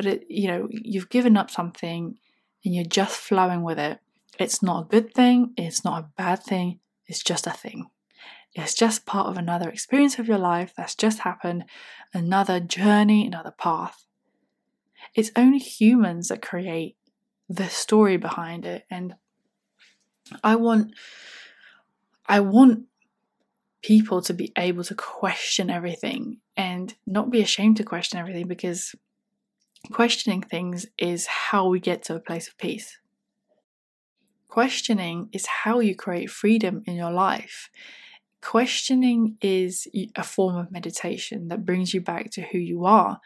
But 0.00 0.06
it, 0.06 0.24
you 0.30 0.48
know, 0.48 0.66
you've 0.70 1.10
given 1.10 1.36
up 1.36 1.50
something 1.50 2.16
and 2.64 2.74
you're 2.74 2.84
just 2.86 3.18
flowing 3.18 3.62
with 3.62 3.78
it. 3.78 3.98
It's 4.38 4.62
not 4.62 4.84
a 4.84 4.88
good 4.88 5.12
thing, 5.12 5.52
it's 5.58 5.84
not 5.84 6.02
a 6.02 6.08
bad 6.16 6.42
thing, 6.42 6.80
it's 7.06 7.22
just 7.22 7.46
a 7.46 7.50
thing. 7.50 7.90
It's 8.54 8.72
just 8.72 9.04
part 9.04 9.26
of 9.26 9.36
another 9.36 9.68
experience 9.68 10.18
of 10.18 10.26
your 10.26 10.38
life 10.38 10.72
that's 10.74 10.94
just 10.94 11.18
happened, 11.18 11.66
another 12.14 12.60
journey, 12.60 13.26
another 13.26 13.50
path. 13.50 14.06
It's 15.14 15.32
only 15.36 15.58
humans 15.58 16.28
that 16.28 16.40
create 16.40 16.96
the 17.46 17.68
story 17.68 18.16
behind 18.16 18.64
it 18.64 18.86
and 18.90 19.16
I 20.42 20.56
want 20.56 20.94
I 22.26 22.40
want 22.40 22.84
people 23.82 24.22
to 24.22 24.32
be 24.32 24.50
able 24.56 24.84
to 24.84 24.94
question 24.94 25.68
everything 25.68 26.38
and 26.56 26.94
not 27.06 27.30
be 27.30 27.42
ashamed 27.42 27.76
to 27.76 27.84
question 27.84 28.18
everything 28.18 28.48
because 28.48 28.94
questioning 29.92 30.42
things 30.42 30.86
is 30.98 31.26
how 31.26 31.68
we 31.68 31.80
get 31.80 32.02
to 32.04 32.14
a 32.14 32.20
place 32.20 32.48
of 32.48 32.58
peace. 32.58 32.98
Questioning 34.48 35.28
is 35.32 35.46
how 35.46 35.80
you 35.80 35.94
create 35.94 36.30
freedom 36.30 36.82
in 36.86 36.96
your 36.96 37.12
life. 37.12 37.70
Questioning 38.42 39.36
is 39.40 39.86
a 40.16 40.22
form 40.22 40.56
of 40.56 40.72
meditation 40.72 41.48
that 41.48 41.64
brings 41.64 41.94
you 41.94 42.00
back 42.00 42.30
to 42.32 42.42
who 42.42 42.58
you 42.58 42.84
are. 42.84 43.20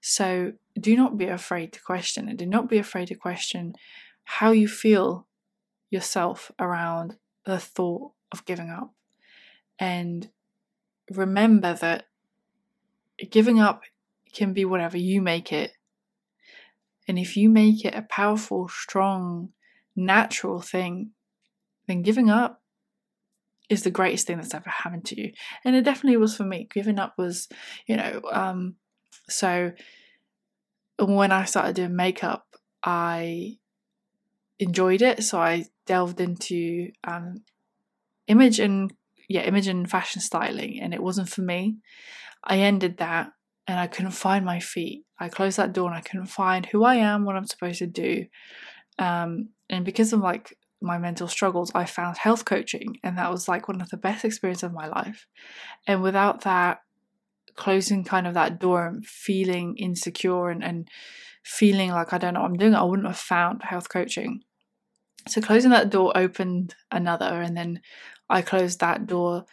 So 0.00 0.52
do 0.78 0.96
not 0.96 1.18
be 1.18 1.26
afraid 1.26 1.72
to 1.72 1.82
question 1.82 2.28
and 2.28 2.38
do 2.38 2.46
not 2.46 2.68
be 2.68 2.78
afraid 2.78 3.08
to 3.08 3.14
question 3.14 3.74
how 4.24 4.52
you 4.52 4.68
feel 4.68 5.26
yourself 5.90 6.52
around 6.58 7.16
the 7.44 7.58
thought 7.58 8.12
of 8.30 8.44
giving 8.44 8.70
up. 8.70 8.92
And 9.78 10.28
remember 11.10 11.74
that 11.74 12.06
giving 13.30 13.58
up 13.58 13.82
can 14.32 14.52
be 14.52 14.64
whatever 14.64 14.98
you 14.98 15.22
make 15.22 15.52
it. 15.52 15.72
And 17.08 17.18
if 17.18 17.36
you 17.36 17.48
make 17.48 17.84
it 17.84 17.94
a 17.94 18.02
powerful, 18.02 18.68
strong, 18.68 19.50
natural 19.96 20.60
thing, 20.60 21.10
then 21.86 22.02
giving 22.02 22.30
up 22.30 22.62
is 23.68 23.82
the 23.82 23.90
greatest 23.90 24.26
thing 24.26 24.36
that's 24.36 24.54
ever 24.54 24.68
happened 24.68 25.06
to 25.06 25.20
you. 25.20 25.32
And 25.64 25.74
it 25.74 25.82
definitely 25.82 26.18
was 26.18 26.36
for 26.36 26.44
me. 26.44 26.68
Giving 26.72 26.98
up 26.98 27.14
was, 27.18 27.48
you 27.86 27.96
know, 27.96 28.20
um, 28.30 28.76
so 29.28 29.72
when 30.98 31.32
I 31.32 31.44
started 31.44 31.76
doing 31.76 31.96
makeup, 31.96 32.46
I 32.82 33.58
enjoyed 34.58 35.02
it. 35.02 35.22
So 35.24 35.38
I 35.38 35.66
delved 35.86 36.20
into 36.20 36.90
um, 37.04 37.42
image 38.26 38.58
and 38.58 38.92
yeah, 39.28 39.42
image 39.42 39.66
and 39.66 39.90
fashion 39.90 40.22
styling, 40.22 40.80
and 40.80 40.94
it 40.94 41.02
wasn't 41.02 41.28
for 41.28 41.42
me. 41.42 41.76
I 42.42 42.60
ended 42.60 42.98
that 42.98 43.32
and 43.68 43.78
I 43.78 43.86
couldn't 43.86 44.12
find 44.12 44.44
my 44.44 44.58
feet. 44.58 45.04
I 45.20 45.28
closed 45.28 45.58
that 45.58 45.74
door 45.74 45.88
and 45.88 45.96
I 45.96 46.00
couldn't 46.00 46.26
find 46.26 46.64
who 46.66 46.84
I 46.84 46.96
am, 46.96 47.24
what 47.24 47.36
I'm 47.36 47.46
supposed 47.46 47.80
to 47.80 47.86
do. 47.86 48.24
Um, 48.98 49.50
and 49.68 49.84
because 49.84 50.12
of 50.14 50.20
like 50.20 50.56
my 50.80 50.96
mental 50.96 51.28
struggles, 51.28 51.70
I 51.74 51.84
found 51.84 52.16
health 52.16 52.44
coaching, 52.44 52.96
and 53.04 53.18
that 53.18 53.30
was 53.30 53.46
like 53.46 53.68
one 53.68 53.80
of 53.80 53.90
the 53.90 53.96
best 53.98 54.24
experiences 54.24 54.64
of 54.64 54.72
my 54.72 54.88
life. 54.88 55.26
And 55.86 56.02
without 56.02 56.42
that, 56.42 56.78
closing 57.56 58.04
kind 58.04 58.26
of 58.26 58.34
that 58.34 58.58
door 58.58 58.86
and 58.86 59.04
feeling 59.04 59.76
insecure 59.76 60.48
and, 60.48 60.64
and 60.64 60.88
feeling 61.42 61.90
like 61.90 62.12
I 62.12 62.18
don't 62.18 62.34
know 62.34 62.40
what 62.40 62.50
I'm 62.50 62.56
doing, 62.56 62.74
I 62.74 62.84
wouldn't 62.84 63.08
have 63.08 63.18
found 63.18 63.62
health 63.64 63.88
coaching. 63.88 64.42
So 65.26 65.40
closing 65.42 65.72
that 65.72 65.90
door 65.90 66.16
opened 66.16 66.74
another, 66.90 67.42
and 67.42 67.54
then 67.54 67.82
I 68.30 68.40
closed 68.40 68.80
that 68.80 69.06
door 69.06 69.44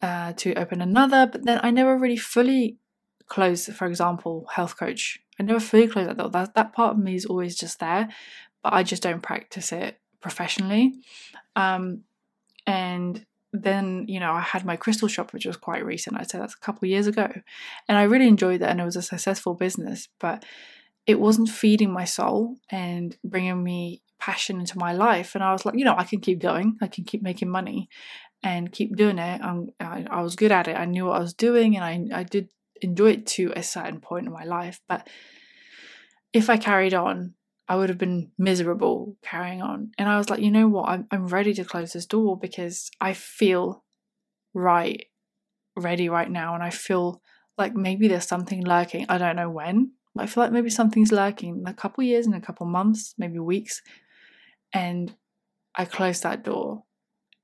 uh, 0.00 0.34
to 0.34 0.54
open 0.54 0.80
another. 0.80 1.26
But 1.26 1.44
then 1.44 1.58
I 1.62 1.70
never 1.72 1.98
really 1.98 2.16
fully 2.16 2.78
closed, 3.28 3.72
for 3.74 3.86
example, 3.86 4.46
health 4.52 4.78
coach. 4.78 5.18
I 5.38 5.42
never 5.42 5.60
fully 5.60 5.88
closed 5.88 6.10
that. 6.10 6.32
That 6.32 6.54
that 6.54 6.72
part 6.72 6.92
of 6.92 6.98
me 6.98 7.14
is 7.14 7.26
always 7.26 7.56
just 7.56 7.80
there, 7.80 8.08
but 8.62 8.72
I 8.72 8.82
just 8.82 9.02
don't 9.02 9.22
practice 9.22 9.72
it 9.72 10.00
professionally. 10.20 10.94
Um, 11.54 12.04
and 12.66 13.24
then 13.52 14.04
you 14.08 14.20
know 14.20 14.32
I 14.32 14.40
had 14.40 14.64
my 14.64 14.76
crystal 14.76 15.08
shop, 15.08 15.32
which 15.32 15.46
was 15.46 15.56
quite 15.56 15.84
recent. 15.84 16.18
I'd 16.18 16.30
say 16.30 16.38
that's 16.38 16.54
a 16.54 16.58
couple 16.58 16.86
of 16.86 16.90
years 16.90 17.06
ago, 17.06 17.30
and 17.88 17.98
I 17.98 18.02
really 18.02 18.28
enjoyed 18.28 18.60
that, 18.60 18.70
and 18.70 18.80
it 18.80 18.84
was 18.84 18.96
a 18.96 19.02
successful 19.02 19.54
business. 19.54 20.08
But 20.18 20.44
it 21.06 21.18
wasn't 21.18 21.48
feeding 21.48 21.90
my 21.90 22.04
soul 22.04 22.56
and 22.70 23.16
bringing 23.24 23.64
me 23.64 24.02
passion 24.18 24.60
into 24.60 24.78
my 24.78 24.92
life. 24.92 25.34
And 25.34 25.42
I 25.42 25.52
was 25.52 25.64
like, 25.64 25.76
you 25.76 25.84
know, 25.84 25.94
I 25.96 26.04
can 26.04 26.20
keep 26.20 26.38
going, 26.38 26.76
I 26.82 26.86
can 26.86 27.04
keep 27.04 27.22
making 27.22 27.48
money 27.48 27.88
and 28.42 28.70
keep 28.70 28.94
doing 28.94 29.18
it. 29.18 29.40
I, 29.80 30.04
I 30.10 30.20
was 30.20 30.36
good 30.36 30.52
at 30.52 30.68
it. 30.68 30.76
I 30.76 30.84
knew 30.84 31.06
what 31.06 31.16
I 31.16 31.20
was 31.20 31.32
doing 31.32 31.76
and 31.76 31.84
I, 32.12 32.20
I 32.20 32.22
did 32.24 32.50
enjoy 32.80 33.12
it 33.12 33.26
to 33.26 33.52
a 33.54 33.62
certain 33.62 34.00
point 34.00 34.26
in 34.26 34.32
my 34.32 34.44
life. 34.44 34.80
But 34.88 35.08
if 36.32 36.50
I 36.50 36.56
carried 36.56 36.94
on, 36.94 37.34
I 37.68 37.76
would 37.76 37.88
have 37.90 37.98
been 37.98 38.32
miserable 38.38 39.16
carrying 39.22 39.60
on. 39.60 39.92
And 39.98 40.08
I 40.08 40.16
was 40.16 40.30
like, 40.30 40.40
you 40.40 40.50
know 40.50 40.68
what? 40.68 40.88
I'm, 40.88 41.06
I'm 41.10 41.26
ready 41.26 41.52
to 41.54 41.64
close 41.64 41.92
this 41.92 42.06
door 42.06 42.38
because 42.38 42.90
I 43.00 43.12
feel 43.12 43.84
right, 44.54 45.06
ready 45.76 46.08
right 46.08 46.30
now. 46.30 46.54
And 46.54 46.62
I 46.62 46.70
feel 46.70 47.20
like 47.58 47.74
maybe 47.74 48.08
there's 48.08 48.26
something 48.26 48.64
lurking. 48.64 49.06
I 49.08 49.18
don't 49.18 49.36
know 49.36 49.50
when. 49.50 49.92
I 50.16 50.26
feel 50.26 50.42
like 50.42 50.52
maybe 50.52 50.70
something's 50.70 51.12
lurking 51.12 51.60
in 51.60 51.66
a 51.66 51.74
couple 51.74 52.04
years, 52.04 52.26
in 52.26 52.34
a 52.34 52.40
couple 52.40 52.66
months, 52.66 53.14
maybe 53.18 53.38
weeks, 53.38 53.82
and 54.72 55.14
I 55.74 55.84
closed 55.84 56.22
that 56.22 56.42
door. 56.42 56.84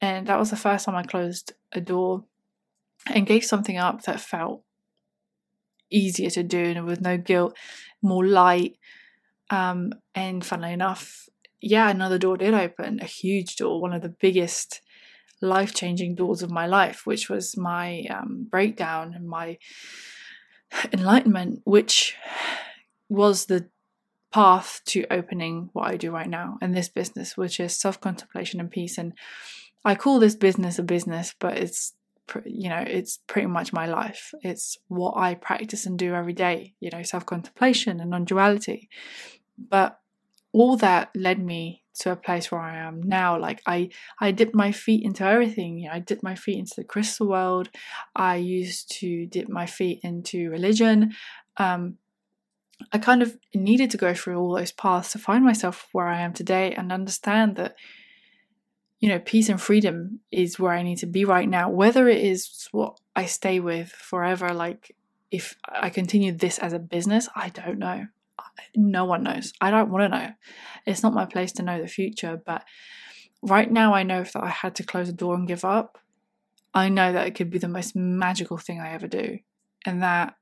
And 0.00 0.26
that 0.26 0.38
was 0.38 0.50
the 0.50 0.56
first 0.56 0.84
time 0.84 0.96
I 0.96 1.04
closed 1.04 1.52
a 1.72 1.80
door 1.80 2.24
and 3.06 3.26
gave 3.26 3.44
something 3.44 3.76
up 3.76 4.02
that 4.02 4.20
felt 4.20 4.64
easier 5.94 6.30
to 6.30 6.42
do 6.42 6.58
and 6.58 6.84
with 6.84 7.00
no 7.00 7.16
guilt, 7.16 7.56
more 8.02 8.26
light. 8.26 8.76
Um, 9.50 9.92
and 10.14 10.44
funnily 10.44 10.72
enough, 10.72 11.28
yeah, 11.60 11.88
another 11.88 12.18
door 12.18 12.36
did 12.36 12.54
open, 12.54 13.00
a 13.00 13.06
huge 13.06 13.56
door, 13.56 13.80
one 13.80 13.92
of 13.92 14.02
the 14.02 14.08
biggest 14.08 14.80
life 15.40 15.74
changing 15.74 16.14
doors 16.14 16.42
of 16.42 16.50
my 16.50 16.66
life, 16.66 17.06
which 17.06 17.28
was 17.28 17.56
my 17.56 18.04
um, 18.10 18.46
breakdown 18.50 19.14
and 19.14 19.28
my 19.28 19.58
enlightenment, 20.92 21.60
which 21.64 22.16
was 23.08 23.46
the 23.46 23.68
path 24.32 24.80
to 24.86 25.06
opening 25.10 25.70
what 25.72 25.88
I 25.88 25.96
do 25.96 26.10
right 26.10 26.28
now 26.28 26.58
and 26.60 26.74
this 26.74 26.88
business, 26.88 27.36
which 27.36 27.60
is 27.60 27.78
self 27.78 28.00
contemplation 28.00 28.60
and 28.60 28.70
peace. 28.70 28.98
And 28.98 29.12
I 29.84 29.94
call 29.94 30.18
this 30.18 30.34
business 30.34 30.78
a 30.78 30.82
business, 30.82 31.34
but 31.38 31.56
it's 31.56 31.94
you 32.44 32.68
know 32.68 32.84
it's 32.86 33.18
pretty 33.26 33.46
much 33.46 33.72
my 33.72 33.86
life. 33.86 34.32
It's 34.42 34.76
what 34.88 35.16
i 35.16 35.34
practice 35.34 35.86
and 35.86 35.98
do 35.98 36.14
every 36.14 36.32
day 36.32 36.74
you 36.80 36.90
know 36.92 37.02
self 37.02 37.26
contemplation 37.26 38.00
and 38.00 38.10
non-duality. 38.10 38.88
But 39.58 39.98
all 40.52 40.76
that 40.78 41.10
led 41.14 41.38
me 41.44 41.82
to 42.00 42.10
a 42.12 42.16
place 42.16 42.50
where 42.50 42.60
i 42.60 42.76
am 42.76 43.02
now. 43.02 43.38
Like 43.38 43.62
i 43.66 43.90
i 44.20 44.30
dipped 44.30 44.54
my 44.54 44.72
feet 44.72 45.04
into 45.04 45.24
everything 45.24 45.78
you 45.78 45.88
know 45.88 45.94
i 45.94 46.00
dipped 46.00 46.22
my 46.22 46.34
feet 46.34 46.58
into 46.58 46.74
the 46.76 46.84
crystal 46.84 47.28
world. 47.28 47.70
I 48.16 48.36
used 48.36 48.90
to 49.00 49.26
dip 49.26 49.48
my 49.48 49.66
feet 49.66 50.00
into 50.02 50.50
religion. 50.50 51.14
Um 51.56 51.98
I 52.92 52.98
kind 52.98 53.22
of 53.22 53.36
needed 53.54 53.90
to 53.90 53.96
go 53.96 54.14
through 54.14 54.36
all 54.38 54.56
those 54.56 54.72
paths 54.72 55.12
to 55.12 55.18
find 55.18 55.44
myself 55.44 55.88
where 55.92 56.08
I 56.08 56.20
am 56.20 56.32
today 56.32 56.72
and 56.74 56.92
understand 56.92 57.56
that, 57.56 57.76
you 59.04 59.10
know, 59.10 59.18
peace 59.18 59.50
and 59.50 59.60
freedom 59.60 60.20
is 60.32 60.58
where 60.58 60.72
I 60.72 60.82
need 60.82 60.96
to 61.00 61.06
be 61.06 61.26
right 61.26 61.46
now. 61.46 61.68
Whether 61.68 62.08
it 62.08 62.24
is 62.24 62.68
what 62.72 62.98
I 63.14 63.26
stay 63.26 63.60
with 63.60 63.90
forever, 63.90 64.54
like 64.54 64.96
if 65.30 65.56
I 65.68 65.90
continue 65.90 66.32
this 66.32 66.58
as 66.58 66.72
a 66.72 66.78
business, 66.78 67.28
I 67.36 67.50
don't 67.50 67.78
know. 67.78 68.06
No 68.74 69.04
one 69.04 69.24
knows. 69.24 69.52
I 69.60 69.70
don't 69.70 69.90
want 69.90 70.10
to 70.10 70.18
know. 70.18 70.30
It's 70.86 71.02
not 71.02 71.12
my 71.12 71.26
place 71.26 71.52
to 71.52 71.62
know 71.62 71.82
the 71.82 71.86
future. 71.86 72.40
But 72.46 72.64
right 73.42 73.70
now, 73.70 73.92
I 73.92 74.04
know 74.04 74.22
if 74.22 74.34
I 74.36 74.48
had 74.48 74.74
to 74.76 74.84
close 74.84 75.08
the 75.08 75.12
door 75.12 75.34
and 75.34 75.46
give 75.46 75.66
up, 75.66 75.98
I 76.72 76.88
know 76.88 77.12
that 77.12 77.26
it 77.26 77.34
could 77.34 77.50
be 77.50 77.58
the 77.58 77.68
most 77.68 77.94
magical 77.94 78.56
thing 78.56 78.80
I 78.80 78.94
ever 78.94 79.06
do. 79.06 79.38
And 79.84 80.02
that 80.02 80.36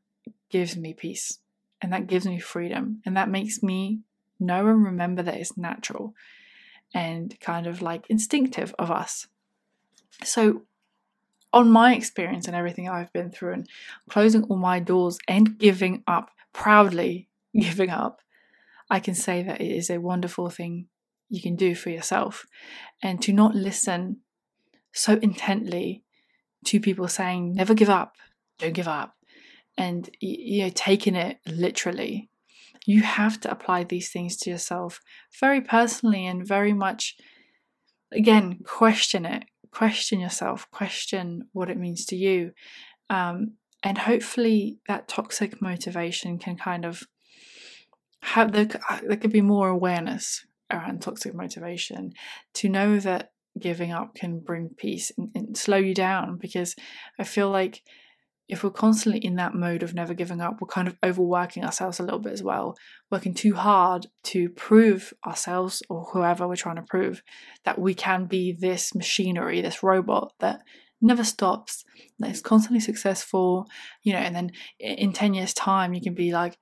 gives 0.51 0.77
me 0.77 0.95
peace 0.95 1.41
and 1.81 1.93
that 1.93 2.07
gives 2.07 2.27
me 2.27 2.39
freedom 2.39 3.03
and 3.05 3.17
that 3.17 3.29
makes 3.29 3.61
me 3.61 4.03
know 4.39 4.69
and 4.69 4.85
remember 4.85 5.25
that 5.25 5.35
it's 5.35 5.57
natural 5.57 6.15
and 6.95 7.39
kind 7.41 7.67
of 7.67 7.83
like 7.83 8.07
instinctive 8.09 8.75
of 8.79 8.91
us. 8.91 9.27
So, 10.25 10.63
on 11.53 11.71
my 11.71 11.95
experience 11.95 12.47
and 12.47 12.57
everything 12.57 12.89
I've 12.89 13.13
been 13.13 13.31
through, 13.31 13.53
and 13.53 13.69
closing 14.09 14.45
all 14.45 14.57
my 14.57 14.81
doors 14.81 15.19
and 15.29 15.59
giving 15.59 16.03
up, 16.07 16.31
proudly 16.53 17.29
giving 17.55 17.91
up, 17.91 18.23
I 18.91 19.01
can 19.01 19.15
say 19.15 19.43
that 19.43 19.61
it 19.61 19.71
is 19.71 19.91
a 19.91 19.99
wonderful 19.99 20.51
thing 20.51 20.89
you 21.29 21.41
can 21.41 21.57
do 21.57 21.75
for 21.75 21.91
yourself. 21.91 22.47
And 23.03 23.21
to 23.23 23.33
not 23.33 23.55
listen 23.55 24.19
so 24.93 25.19
intently 25.23 26.05
to 26.67 26.81
people 26.81 27.09
saying, 27.09 27.55
never 27.55 27.75
give 27.75 27.89
up, 27.89 28.17
don't 28.59 28.75
give 28.75 28.89
up, 28.89 29.17
and 29.77 30.09
you 30.21 30.65
know, 30.65 30.71
taking 30.75 31.17
it 31.17 31.39
literally. 31.47 32.29
You 32.87 33.03
have 33.03 33.41
to 33.41 33.51
apply 33.51 33.85
these 33.85 34.11
things 34.11 34.37
to 34.39 34.51
yourself 34.51 35.01
very 35.41 35.61
personally 35.61 36.27
and 36.27 36.47
very 36.47 36.73
much, 36.73 37.17
again, 38.11 38.61
question 38.65 39.25
it, 39.25 39.45
question 39.71 40.21
yourself, 40.21 40.71
question 40.71 41.49
what 41.53 41.71
it 41.71 41.79
means 41.79 42.05
to 42.07 42.17
you. 42.17 42.53
Um, 43.09 43.55
and 43.83 43.99
hopefully 43.99 44.79
that 44.89 45.09
toxic 45.09 45.61
motivation 45.61 46.39
can 46.39 46.57
kind 46.57 46.85
of 46.85 47.03
have 48.23 48.53
there, 48.53 48.69
uh, 48.89 49.01
there 49.07 49.17
could 49.17 49.33
be 49.33 49.41
more 49.41 49.69
awareness 49.69 50.47
around 50.71 51.03
toxic 51.03 51.35
motivation 51.35 52.13
to 52.55 52.69
know 52.69 52.99
that 53.01 53.33
giving 53.59 53.93
up 53.93 54.15
can 54.15 54.41
bring 54.41 54.71
peace 54.77 55.13
and, 55.19 55.31
and 55.35 55.57
slow 55.57 55.77
you 55.77 55.95
down 55.95 56.39
because 56.39 56.75
I 57.19 57.25
feel 57.25 57.51
like 57.51 57.83
if 58.49 58.63
we're 58.63 58.71
constantly 58.71 59.25
in 59.25 59.37
that 59.37 59.55
mode 59.55 59.83
of 59.83 59.95
never 59.95 60.15
giving 60.15 60.41
up, 60.41 60.61
we're 60.61 60.69
kind 60.69 60.89
of 60.89 60.97
overworking 61.05 61.65
ourselves 61.65 61.99
a 61.99 62.03
little 62.03 62.19
bit 62.19 62.33
as 62.33 62.43
well, 62.43 62.77
working 63.11 63.35
too 63.35 63.55
hard 63.55 64.07
to 64.25 64.49
prove 64.51 65.13
ourselves 65.27 65.83
or 65.89 66.05
whoever 66.13 66.47
we're 66.47 66.57
trying 66.57 66.77
to 66.77 66.83
prove 66.83 67.23
that 67.65 67.79
we 67.79 67.95
can 67.95 68.27
be 68.27 68.53
this 68.53 68.95
machinery, 68.95 69.61
this 69.61 69.83
robot 69.83 70.33
that 70.41 70.63
never 71.01 71.25
stops, 71.25 71.85
that 72.19 72.31
is 72.31 72.41
constantly 72.41 72.81
successful, 72.81 73.67
you 74.03 74.13
know, 74.13 74.19
and 74.19 74.35
then 74.35 74.51
in 74.79 75.13
10 75.13 75.35
years' 75.35 75.55
time, 75.55 75.95
you 75.95 76.01
can 76.01 76.15
be 76.15 76.33
like, 76.33 76.59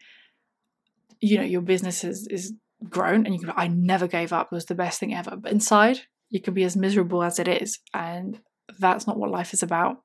you 1.20 1.38
know, 1.38 1.44
your 1.44 1.62
business 1.62 2.04
is, 2.04 2.26
is 2.28 2.52
grown 2.88 3.26
and 3.26 3.34
you 3.34 3.40
can 3.40 3.48
be, 3.48 3.54
I 3.56 3.68
never 3.68 4.06
gave 4.06 4.32
up, 4.32 4.48
it 4.50 4.54
was 4.54 4.66
the 4.66 4.74
best 4.74 5.00
thing 5.00 5.14
ever. 5.14 5.36
But 5.36 5.52
inside, 5.52 6.00
you 6.28 6.40
can 6.40 6.54
be 6.54 6.64
as 6.64 6.76
miserable 6.76 7.22
as 7.22 7.38
it 7.38 7.48
is. 7.48 7.78
And 7.92 8.40
that's 8.78 9.06
not 9.06 9.18
what 9.18 9.30
life 9.30 9.52
is 9.52 9.62
about 9.62 10.02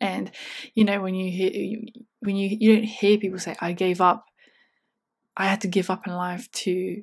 and 0.00 0.30
you 0.74 0.84
know 0.84 1.00
when 1.00 1.14
you 1.14 1.30
hear 1.30 1.80
when 2.20 2.36
you 2.36 2.56
you 2.60 2.74
don't 2.74 2.84
hear 2.84 3.18
people 3.18 3.38
say 3.38 3.56
I 3.60 3.72
gave 3.72 4.00
up. 4.00 4.24
I 5.38 5.46
had 5.46 5.60
to 5.62 5.68
give 5.68 5.90
up 5.90 6.06
in 6.06 6.14
life 6.14 6.50
to 6.52 7.02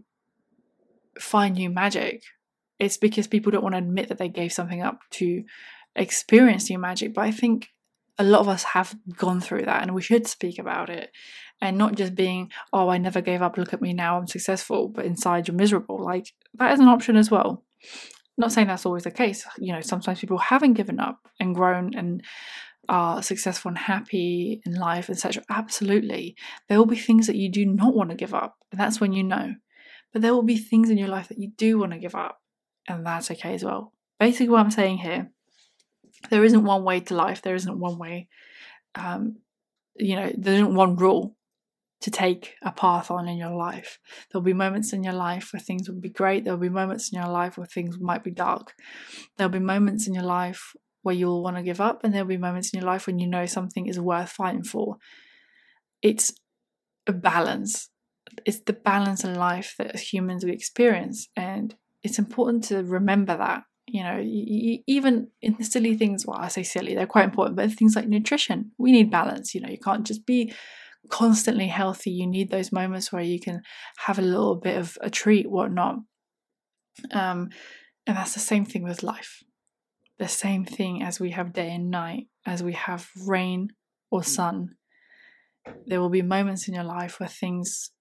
find 1.19 1.55
new 1.55 1.69
magic 1.69 2.23
it's 2.79 2.97
because 2.97 3.27
people 3.27 3.51
don't 3.51 3.63
want 3.63 3.73
to 3.73 3.79
admit 3.79 4.09
that 4.09 4.17
they 4.17 4.29
gave 4.29 4.51
something 4.51 4.81
up 4.81 4.99
to 5.11 5.43
experience 5.95 6.69
new 6.69 6.79
magic 6.79 7.13
but 7.13 7.21
I 7.21 7.31
think 7.31 7.69
a 8.17 8.23
lot 8.23 8.41
of 8.41 8.47
us 8.47 8.63
have 8.63 8.95
gone 9.15 9.39
through 9.39 9.63
that 9.65 9.81
and 9.81 9.93
we 9.93 10.01
should 10.01 10.27
speak 10.27 10.59
about 10.59 10.89
it 10.89 11.11
and 11.61 11.77
not 11.77 11.95
just 11.95 12.15
being 12.15 12.51
oh 12.71 12.89
I 12.89 12.97
never 12.97 13.21
gave 13.21 13.41
up 13.41 13.57
look 13.57 13.73
at 13.73 13.81
me 13.81 13.93
now 13.93 14.17
I'm 14.17 14.27
successful 14.27 14.89
but 14.89 15.05
inside 15.05 15.47
you're 15.47 15.55
miserable 15.55 16.03
like 16.03 16.33
that 16.55 16.73
is 16.73 16.79
an 16.79 16.87
option 16.87 17.15
as 17.15 17.29
well 17.29 17.63
not 18.37 18.51
saying 18.51 18.67
that's 18.67 18.85
always 18.85 19.03
the 19.03 19.11
case. 19.11 19.45
You 19.57 19.73
know, 19.73 19.81
sometimes 19.81 20.19
people 20.19 20.37
haven't 20.37 20.73
given 20.73 20.99
up 20.99 21.27
and 21.39 21.55
grown 21.55 21.93
and 21.95 22.23
are 22.89 23.23
successful 23.23 23.69
and 23.69 23.77
happy 23.77 24.61
in 24.65 24.73
life, 24.73 25.09
etc. 25.09 25.43
Absolutely. 25.49 26.35
There 26.67 26.77
will 26.77 26.85
be 26.85 26.97
things 26.97 27.27
that 27.27 27.35
you 27.35 27.49
do 27.49 27.65
not 27.65 27.95
want 27.95 28.09
to 28.09 28.15
give 28.15 28.33
up, 28.33 28.57
and 28.71 28.79
that's 28.79 28.99
when 28.99 29.13
you 29.13 29.23
know. 29.23 29.53
But 30.11 30.21
there 30.21 30.33
will 30.33 30.43
be 30.43 30.57
things 30.57 30.89
in 30.89 30.97
your 30.97 31.07
life 31.07 31.29
that 31.29 31.39
you 31.39 31.51
do 31.57 31.79
want 31.79 31.91
to 31.93 31.99
give 31.99 32.15
up, 32.15 32.41
and 32.87 33.05
that's 33.05 33.31
okay 33.31 33.53
as 33.53 33.63
well. 33.63 33.93
Basically, 34.19 34.49
what 34.49 34.59
I'm 34.59 34.71
saying 34.71 34.97
here, 34.97 35.31
there 36.29 36.43
isn't 36.43 36.63
one 36.63 36.83
way 36.83 36.99
to 37.01 37.15
life. 37.15 37.41
There 37.41 37.55
isn't 37.55 37.79
one 37.79 37.97
way. 37.97 38.27
Um, 38.95 39.37
you 39.95 40.15
know, 40.15 40.31
there 40.35 40.55
isn't 40.55 40.75
one 40.75 40.95
rule 40.95 41.35
to 42.03 42.11
take 42.11 42.55
a 42.61 42.71
path 42.71 43.09
on 43.09 43.29
in 43.29 43.37
your 43.37 43.55
life. 43.55 43.97
There'll 44.29 44.43
be 44.43 44.51
moments 44.53 44.91
in 44.91 45.05
your 45.05 45.13
life 45.13 45.53
where 45.53 45.61
things 45.61 45.89
will 45.89 46.01
be 46.01 46.09
great. 46.09 46.43
There'll 46.43 46.59
be 46.59 46.67
moments 46.67 47.09
in 47.11 47.17
your 47.17 47.29
life 47.29 47.57
where 47.57 47.65
things 47.65 47.97
might 47.97 48.25
be 48.25 48.31
dark. 48.31 48.73
There'll 49.37 49.49
be 49.49 49.59
moments 49.59 50.05
in 50.05 50.13
your 50.13 50.25
life 50.25 50.75
where 51.01 51.15
you'll 51.15 51.41
want 51.41 51.55
to 51.55 51.63
give 51.63 51.79
up, 51.79 52.03
and 52.03 52.13
there'll 52.13 52.27
be 52.27 52.37
moments 52.37 52.73
in 52.73 52.79
your 52.79 52.87
life 52.87 53.07
when 53.07 53.19
you 53.19 53.27
know 53.27 53.45
something 53.45 53.87
is 53.87 53.99
worth 53.99 54.29
fighting 54.29 54.63
for. 54.63 54.97
It's 56.01 56.33
a 57.07 57.13
balance. 57.13 57.89
It's 58.45 58.59
the 58.59 58.73
balance 58.73 59.23
in 59.23 59.35
life 59.35 59.75
that 59.77 59.91
as 59.95 60.01
humans 60.01 60.43
we 60.43 60.51
experience, 60.51 61.29
and 61.37 61.73
it's 62.03 62.19
important 62.19 62.65
to 62.65 62.83
remember 62.83 63.37
that. 63.37 63.63
You 63.87 64.03
know, 64.03 64.19
even 64.21 65.27
in 65.41 65.55
the 65.57 65.63
silly 65.63 65.95
things, 65.95 66.25
well, 66.25 66.37
I 66.37 66.49
say 66.49 66.63
silly, 66.63 66.95
they're 66.95 67.05
quite 67.05 67.25
important, 67.25 67.55
but 67.55 67.71
things 67.71 67.95
like 67.95 68.07
nutrition, 68.07 68.71
we 68.77 68.91
need 68.91 69.11
balance. 69.11 69.53
You 69.55 69.61
know, 69.61 69.69
you 69.69 69.77
can't 69.77 70.05
just 70.07 70.25
be 70.25 70.53
constantly 71.09 71.67
healthy, 71.67 72.11
you 72.11 72.27
need 72.27 72.49
those 72.49 72.71
moments 72.71 73.11
where 73.11 73.21
you 73.21 73.39
can 73.39 73.61
have 73.97 74.19
a 74.19 74.23
little 74.23 74.55
bit 74.55 74.77
of 74.77 74.97
a 75.01 75.09
treat, 75.09 75.49
whatnot. 75.49 75.97
Um, 77.11 77.49
and 78.05 78.17
that's 78.17 78.33
the 78.33 78.39
same 78.39 78.65
thing 78.65 78.83
with 78.83 79.03
life. 79.03 79.43
The 80.19 80.27
same 80.27 80.65
thing 80.65 81.01
as 81.01 81.19
we 81.19 81.31
have 81.31 81.53
day 81.53 81.73
and 81.73 81.89
night, 81.89 82.27
as 82.45 82.61
we 82.61 82.73
have 82.73 83.09
rain 83.25 83.69
or 84.11 84.23
sun. 84.23 84.75
There 85.85 85.99
will 85.99 86.09
be 86.09 86.21
moments 86.21 86.67
in 86.67 86.73
your 86.73 86.83
life 86.83 87.19
where 87.19 87.29
things 87.29 87.91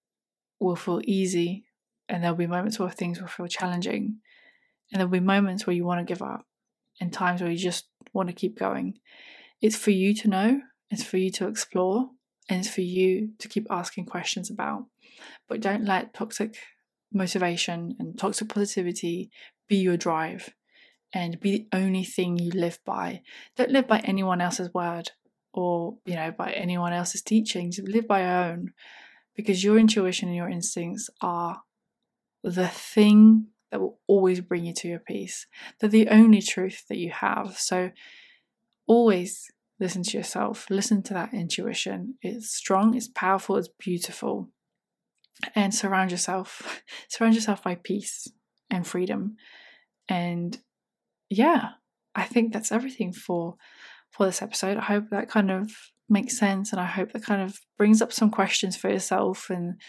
will 0.61 0.77
feel 0.77 1.01
easy, 1.05 1.65
and 2.09 2.23
there'll 2.23 2.37
be 2.37 2.47
moments 2.47 2.79
where 2.79 2.91
things 2.91 3.21
will 3.21 3.29
feel 3.29 3.47
challenging. 3.47 4.19
And 4.93 5.01
there'll 5.01 5.11
be 5.11 5.21
moments 5.21 5.67
where 5.67 5.75
you 5.75 5.85
want 5.85 6.07
to 6.07 6.12
give 6.12 6.23
up, 6.23 6.45
and 7.01 7.12
times 7.12 7.41
where 7.41 7.51
you 7.51 7.57
just 7.57 7.88
want 8.12 8.29
to 8.29 8.35
keep 8.35 8.59
going. 8.59 8.99
It's 9.61 9.77
for 9.77 9.91
you 9.91 10.15
to 10.17 10.29
know, 10.29 10.61
it's 10.91 11.05
for 11.05 11.17
you 11.17 11.31
to 11.33 11.49
explore, 11.49 12.11
and 12.53 12.61
it's 12.61 12.75
for 12.75 12.83
you 12.83 13.31
to 13.38 13.49
keep 13.49 13.67
asking 13.71 14.05
questions 14.05 14.51
about. 14.51 14.85
But 15.49 15.62
don't 15.62 15.87
let 15.87 16.12
toxic 16.12 16.59
motivation 17.11 17.97
and 17.99 18.19
toxic 18.19 18.51
positivity 18.51 19.31
be 19.69 19.77
your 19.77 19.97
drive 19.97 20.51
and 21.15 21.41
be 21.41 21.51
the 21.51 21.67
only 21.73 22.05
thing 22.05 22.37
you 22.37 22.51
live 22.51 22.79
by. 22.85 23.23
Don't 23.57 23.71
live 23.71 23.88
by 23.88 24.01
anyone 24.01 24.43
else's 24.43 24.73
word 24.75 25.12
or, 25.55 25.97
you 26.05 26.15
know, 26.15 26.31
by 26.31 26.53
anyone 26.53 26.93
else's 26.93 27.23
teachings. 27.23 27.81
Live 27.83 28.07
by 28.07 28.21
your 28.21 28.53
own 28.53 28.73
because 29.35 29.65
your 29.65 29.79
intuition 29.79 30.29
and 30.29 30.37
your 30.37 30.51
instincts 30.51 31.09
are 31.23 31.62
the 32.43 32.69
thing 32.69 33.47
that 33.71 33.81
will 33.81 33.99
always 34.07 34.43
bring 34.43 34.67
you 34.67 34.75
to 34.75 34.88
your 34.88 34.99
peace. 34.99 35.47
They're 35.81 35.88
the 35.88 36.09
only 36.09 36.43
truth 36.43 36.85
that 36.88 36.99
you 36.99 37.12
have. 37.12 37.57
So 37.59 37.93
always 38.87 39.51
listen 39.83 40.05
to 40.05 40.16
yourself, 40.16 40.66
listen 40.71 41.03
to 41.03 41.12
that 41.14 41.35
intuition. 41.35 42.14
It's 42.23 42.55
strong, 42.55 42.95
it's 42.95 43.09
powerful, 43.09 43.57
it's 43.57 43.68
beautiful. 43.81 44.49
And 45.57 45.75
surround 45.75 46.12
yourself, 46.12 46.83
surround 47.09 47.35
yourself 47.35 47.64
by 47.64 47.75
peace 47.75 48.29
and 48.71 48.87
freedom. 48.87 49.37
And 50.09 50.57
yeah, 51.29 51.71
I 52.14 52.25
think 52.25 52.53
that's 52.53 52.73
everything 52.73 53.12
for 53.12 53.57
for 54.11 54.27
this 54.27 54.40
episode. 54.40 54.77
I 54.77 54.83
hope 54.83 55.11
that 55.11 55.29
kind 55.29 55.51
of 55.51 55.73
makes 56.09 56.38
sense 56.38 56.71
and 56.73 56.81
I 56.81 56.87
hope 56.87 57.12
that 57.12 57.25
kind 57.25 57.42
of 57.42 57.59
brings 57.77 58.01
up 58.01 58.12
some 58.12 58.31
questions 58.31 58.77
for 58.77 58.90
yourself 58.90 59.51
and 59.51 59.81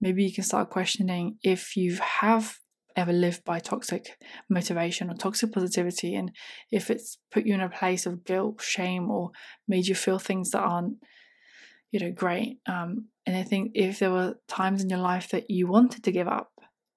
maybe 0.00 0.24
you 0.24 0.32
can 0.32 0.44
start 0.44 0.70
questioning 0.70 1.36
if 1.42 1.76
you 1.76 1.96
have 1.96 2.58
ever 2.96 3.12
lived 3.12 3.44
by 3.44 3.58
toxic 3.58 4.18
motivation 4.48 5.10
or 5.10 5.14
toxic 5.14 5.52
positivity. 5.52 6.14
And 6.14 6.32
if 6.70 6.90
it's 6.90 7.18
put 7.30 7.46
you 7.46 7.54
in 7.54 7.60
a 7.60 7.68
place 7.68 8.06
of 8.06 8.24
guilt 8.24 8.60
shame 8.62 9.10
or 9.10 9.30
made 9.66 9.86
you 9.86 9.94
feel 9.94 10.18
things 10.18 10.50
that 10.50 10.60
aren't 10.60 10.96
you 11.90 12.00
know 12.00 12.10
great 12.10 12.56
um, 12.66 13.08
and 13.26 13.36
i 13.36 13.42
think 13.42 13.72
if 13.74 13.98
there 13.98 14.10
were 14.10 14.34
times 14.48 14.82
in 14.82 14.88
your 14.88 14.98
life 14.98 15.28
that 15.28 15.50
you 15.50 15.66
wanted 15.66 16.02
to 16.02 16.10
give 16.10 16.26
up 16.26 16.50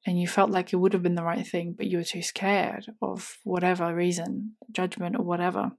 and 0.05 0.17
you 0.21 0.25
felt 0.25 0.49
like 0.49 0.71
it 0.71 0.77
would 0.77 0.93
have 0.93 1.03
been 1.03 1.15
the 1.15 1.23
right 1.23 1.45
thing 1.45 1.75
but 1.77 1.87
you 1.87 1.97
were 1.97 2.03
too 2.05 2.21
scared 2.21 2.85
of 3.01 3.37
whatever 3.43 3.93
reason 3.93 4.53
judgment 4.71 5.17
or 5.17 5.23
whatever 5.23 5.73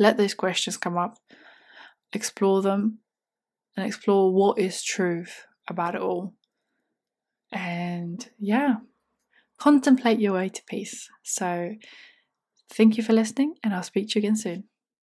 let 0.00 0.16
those 0.16 0.34
questions 0.34 0.78
come 0.78 0.96
up. 0.96 1.18
Explore 2.12 2.62
them 2.62 2.98
and 3.76 3.86
explore 3.86 4.32
what 4.32 4.58
is 4.58 4.82
truth 4.82 5.44
about 5.68 5.94
it 5.94 6.00
all. 6.00 6.34
And 7.52 8.26
yeah 8.38 8.76
contemplate 9.60 10.20
your 10.20 10.34
way 10.34 10.48
to 10.48 10.62
peace. 10.66 11.08
So, 11.22 11.74
thank 12.72 12.96
you 12.96 13.04
for 13.04 13.12
listening, 13.12 13.54
and 13.62 13.74
I'll 13.74 13.82
speak 13.82 14.08
to 14.10 14.20
you 14.20 14.26
again 14.26 14.36
soon. 14.36 14.69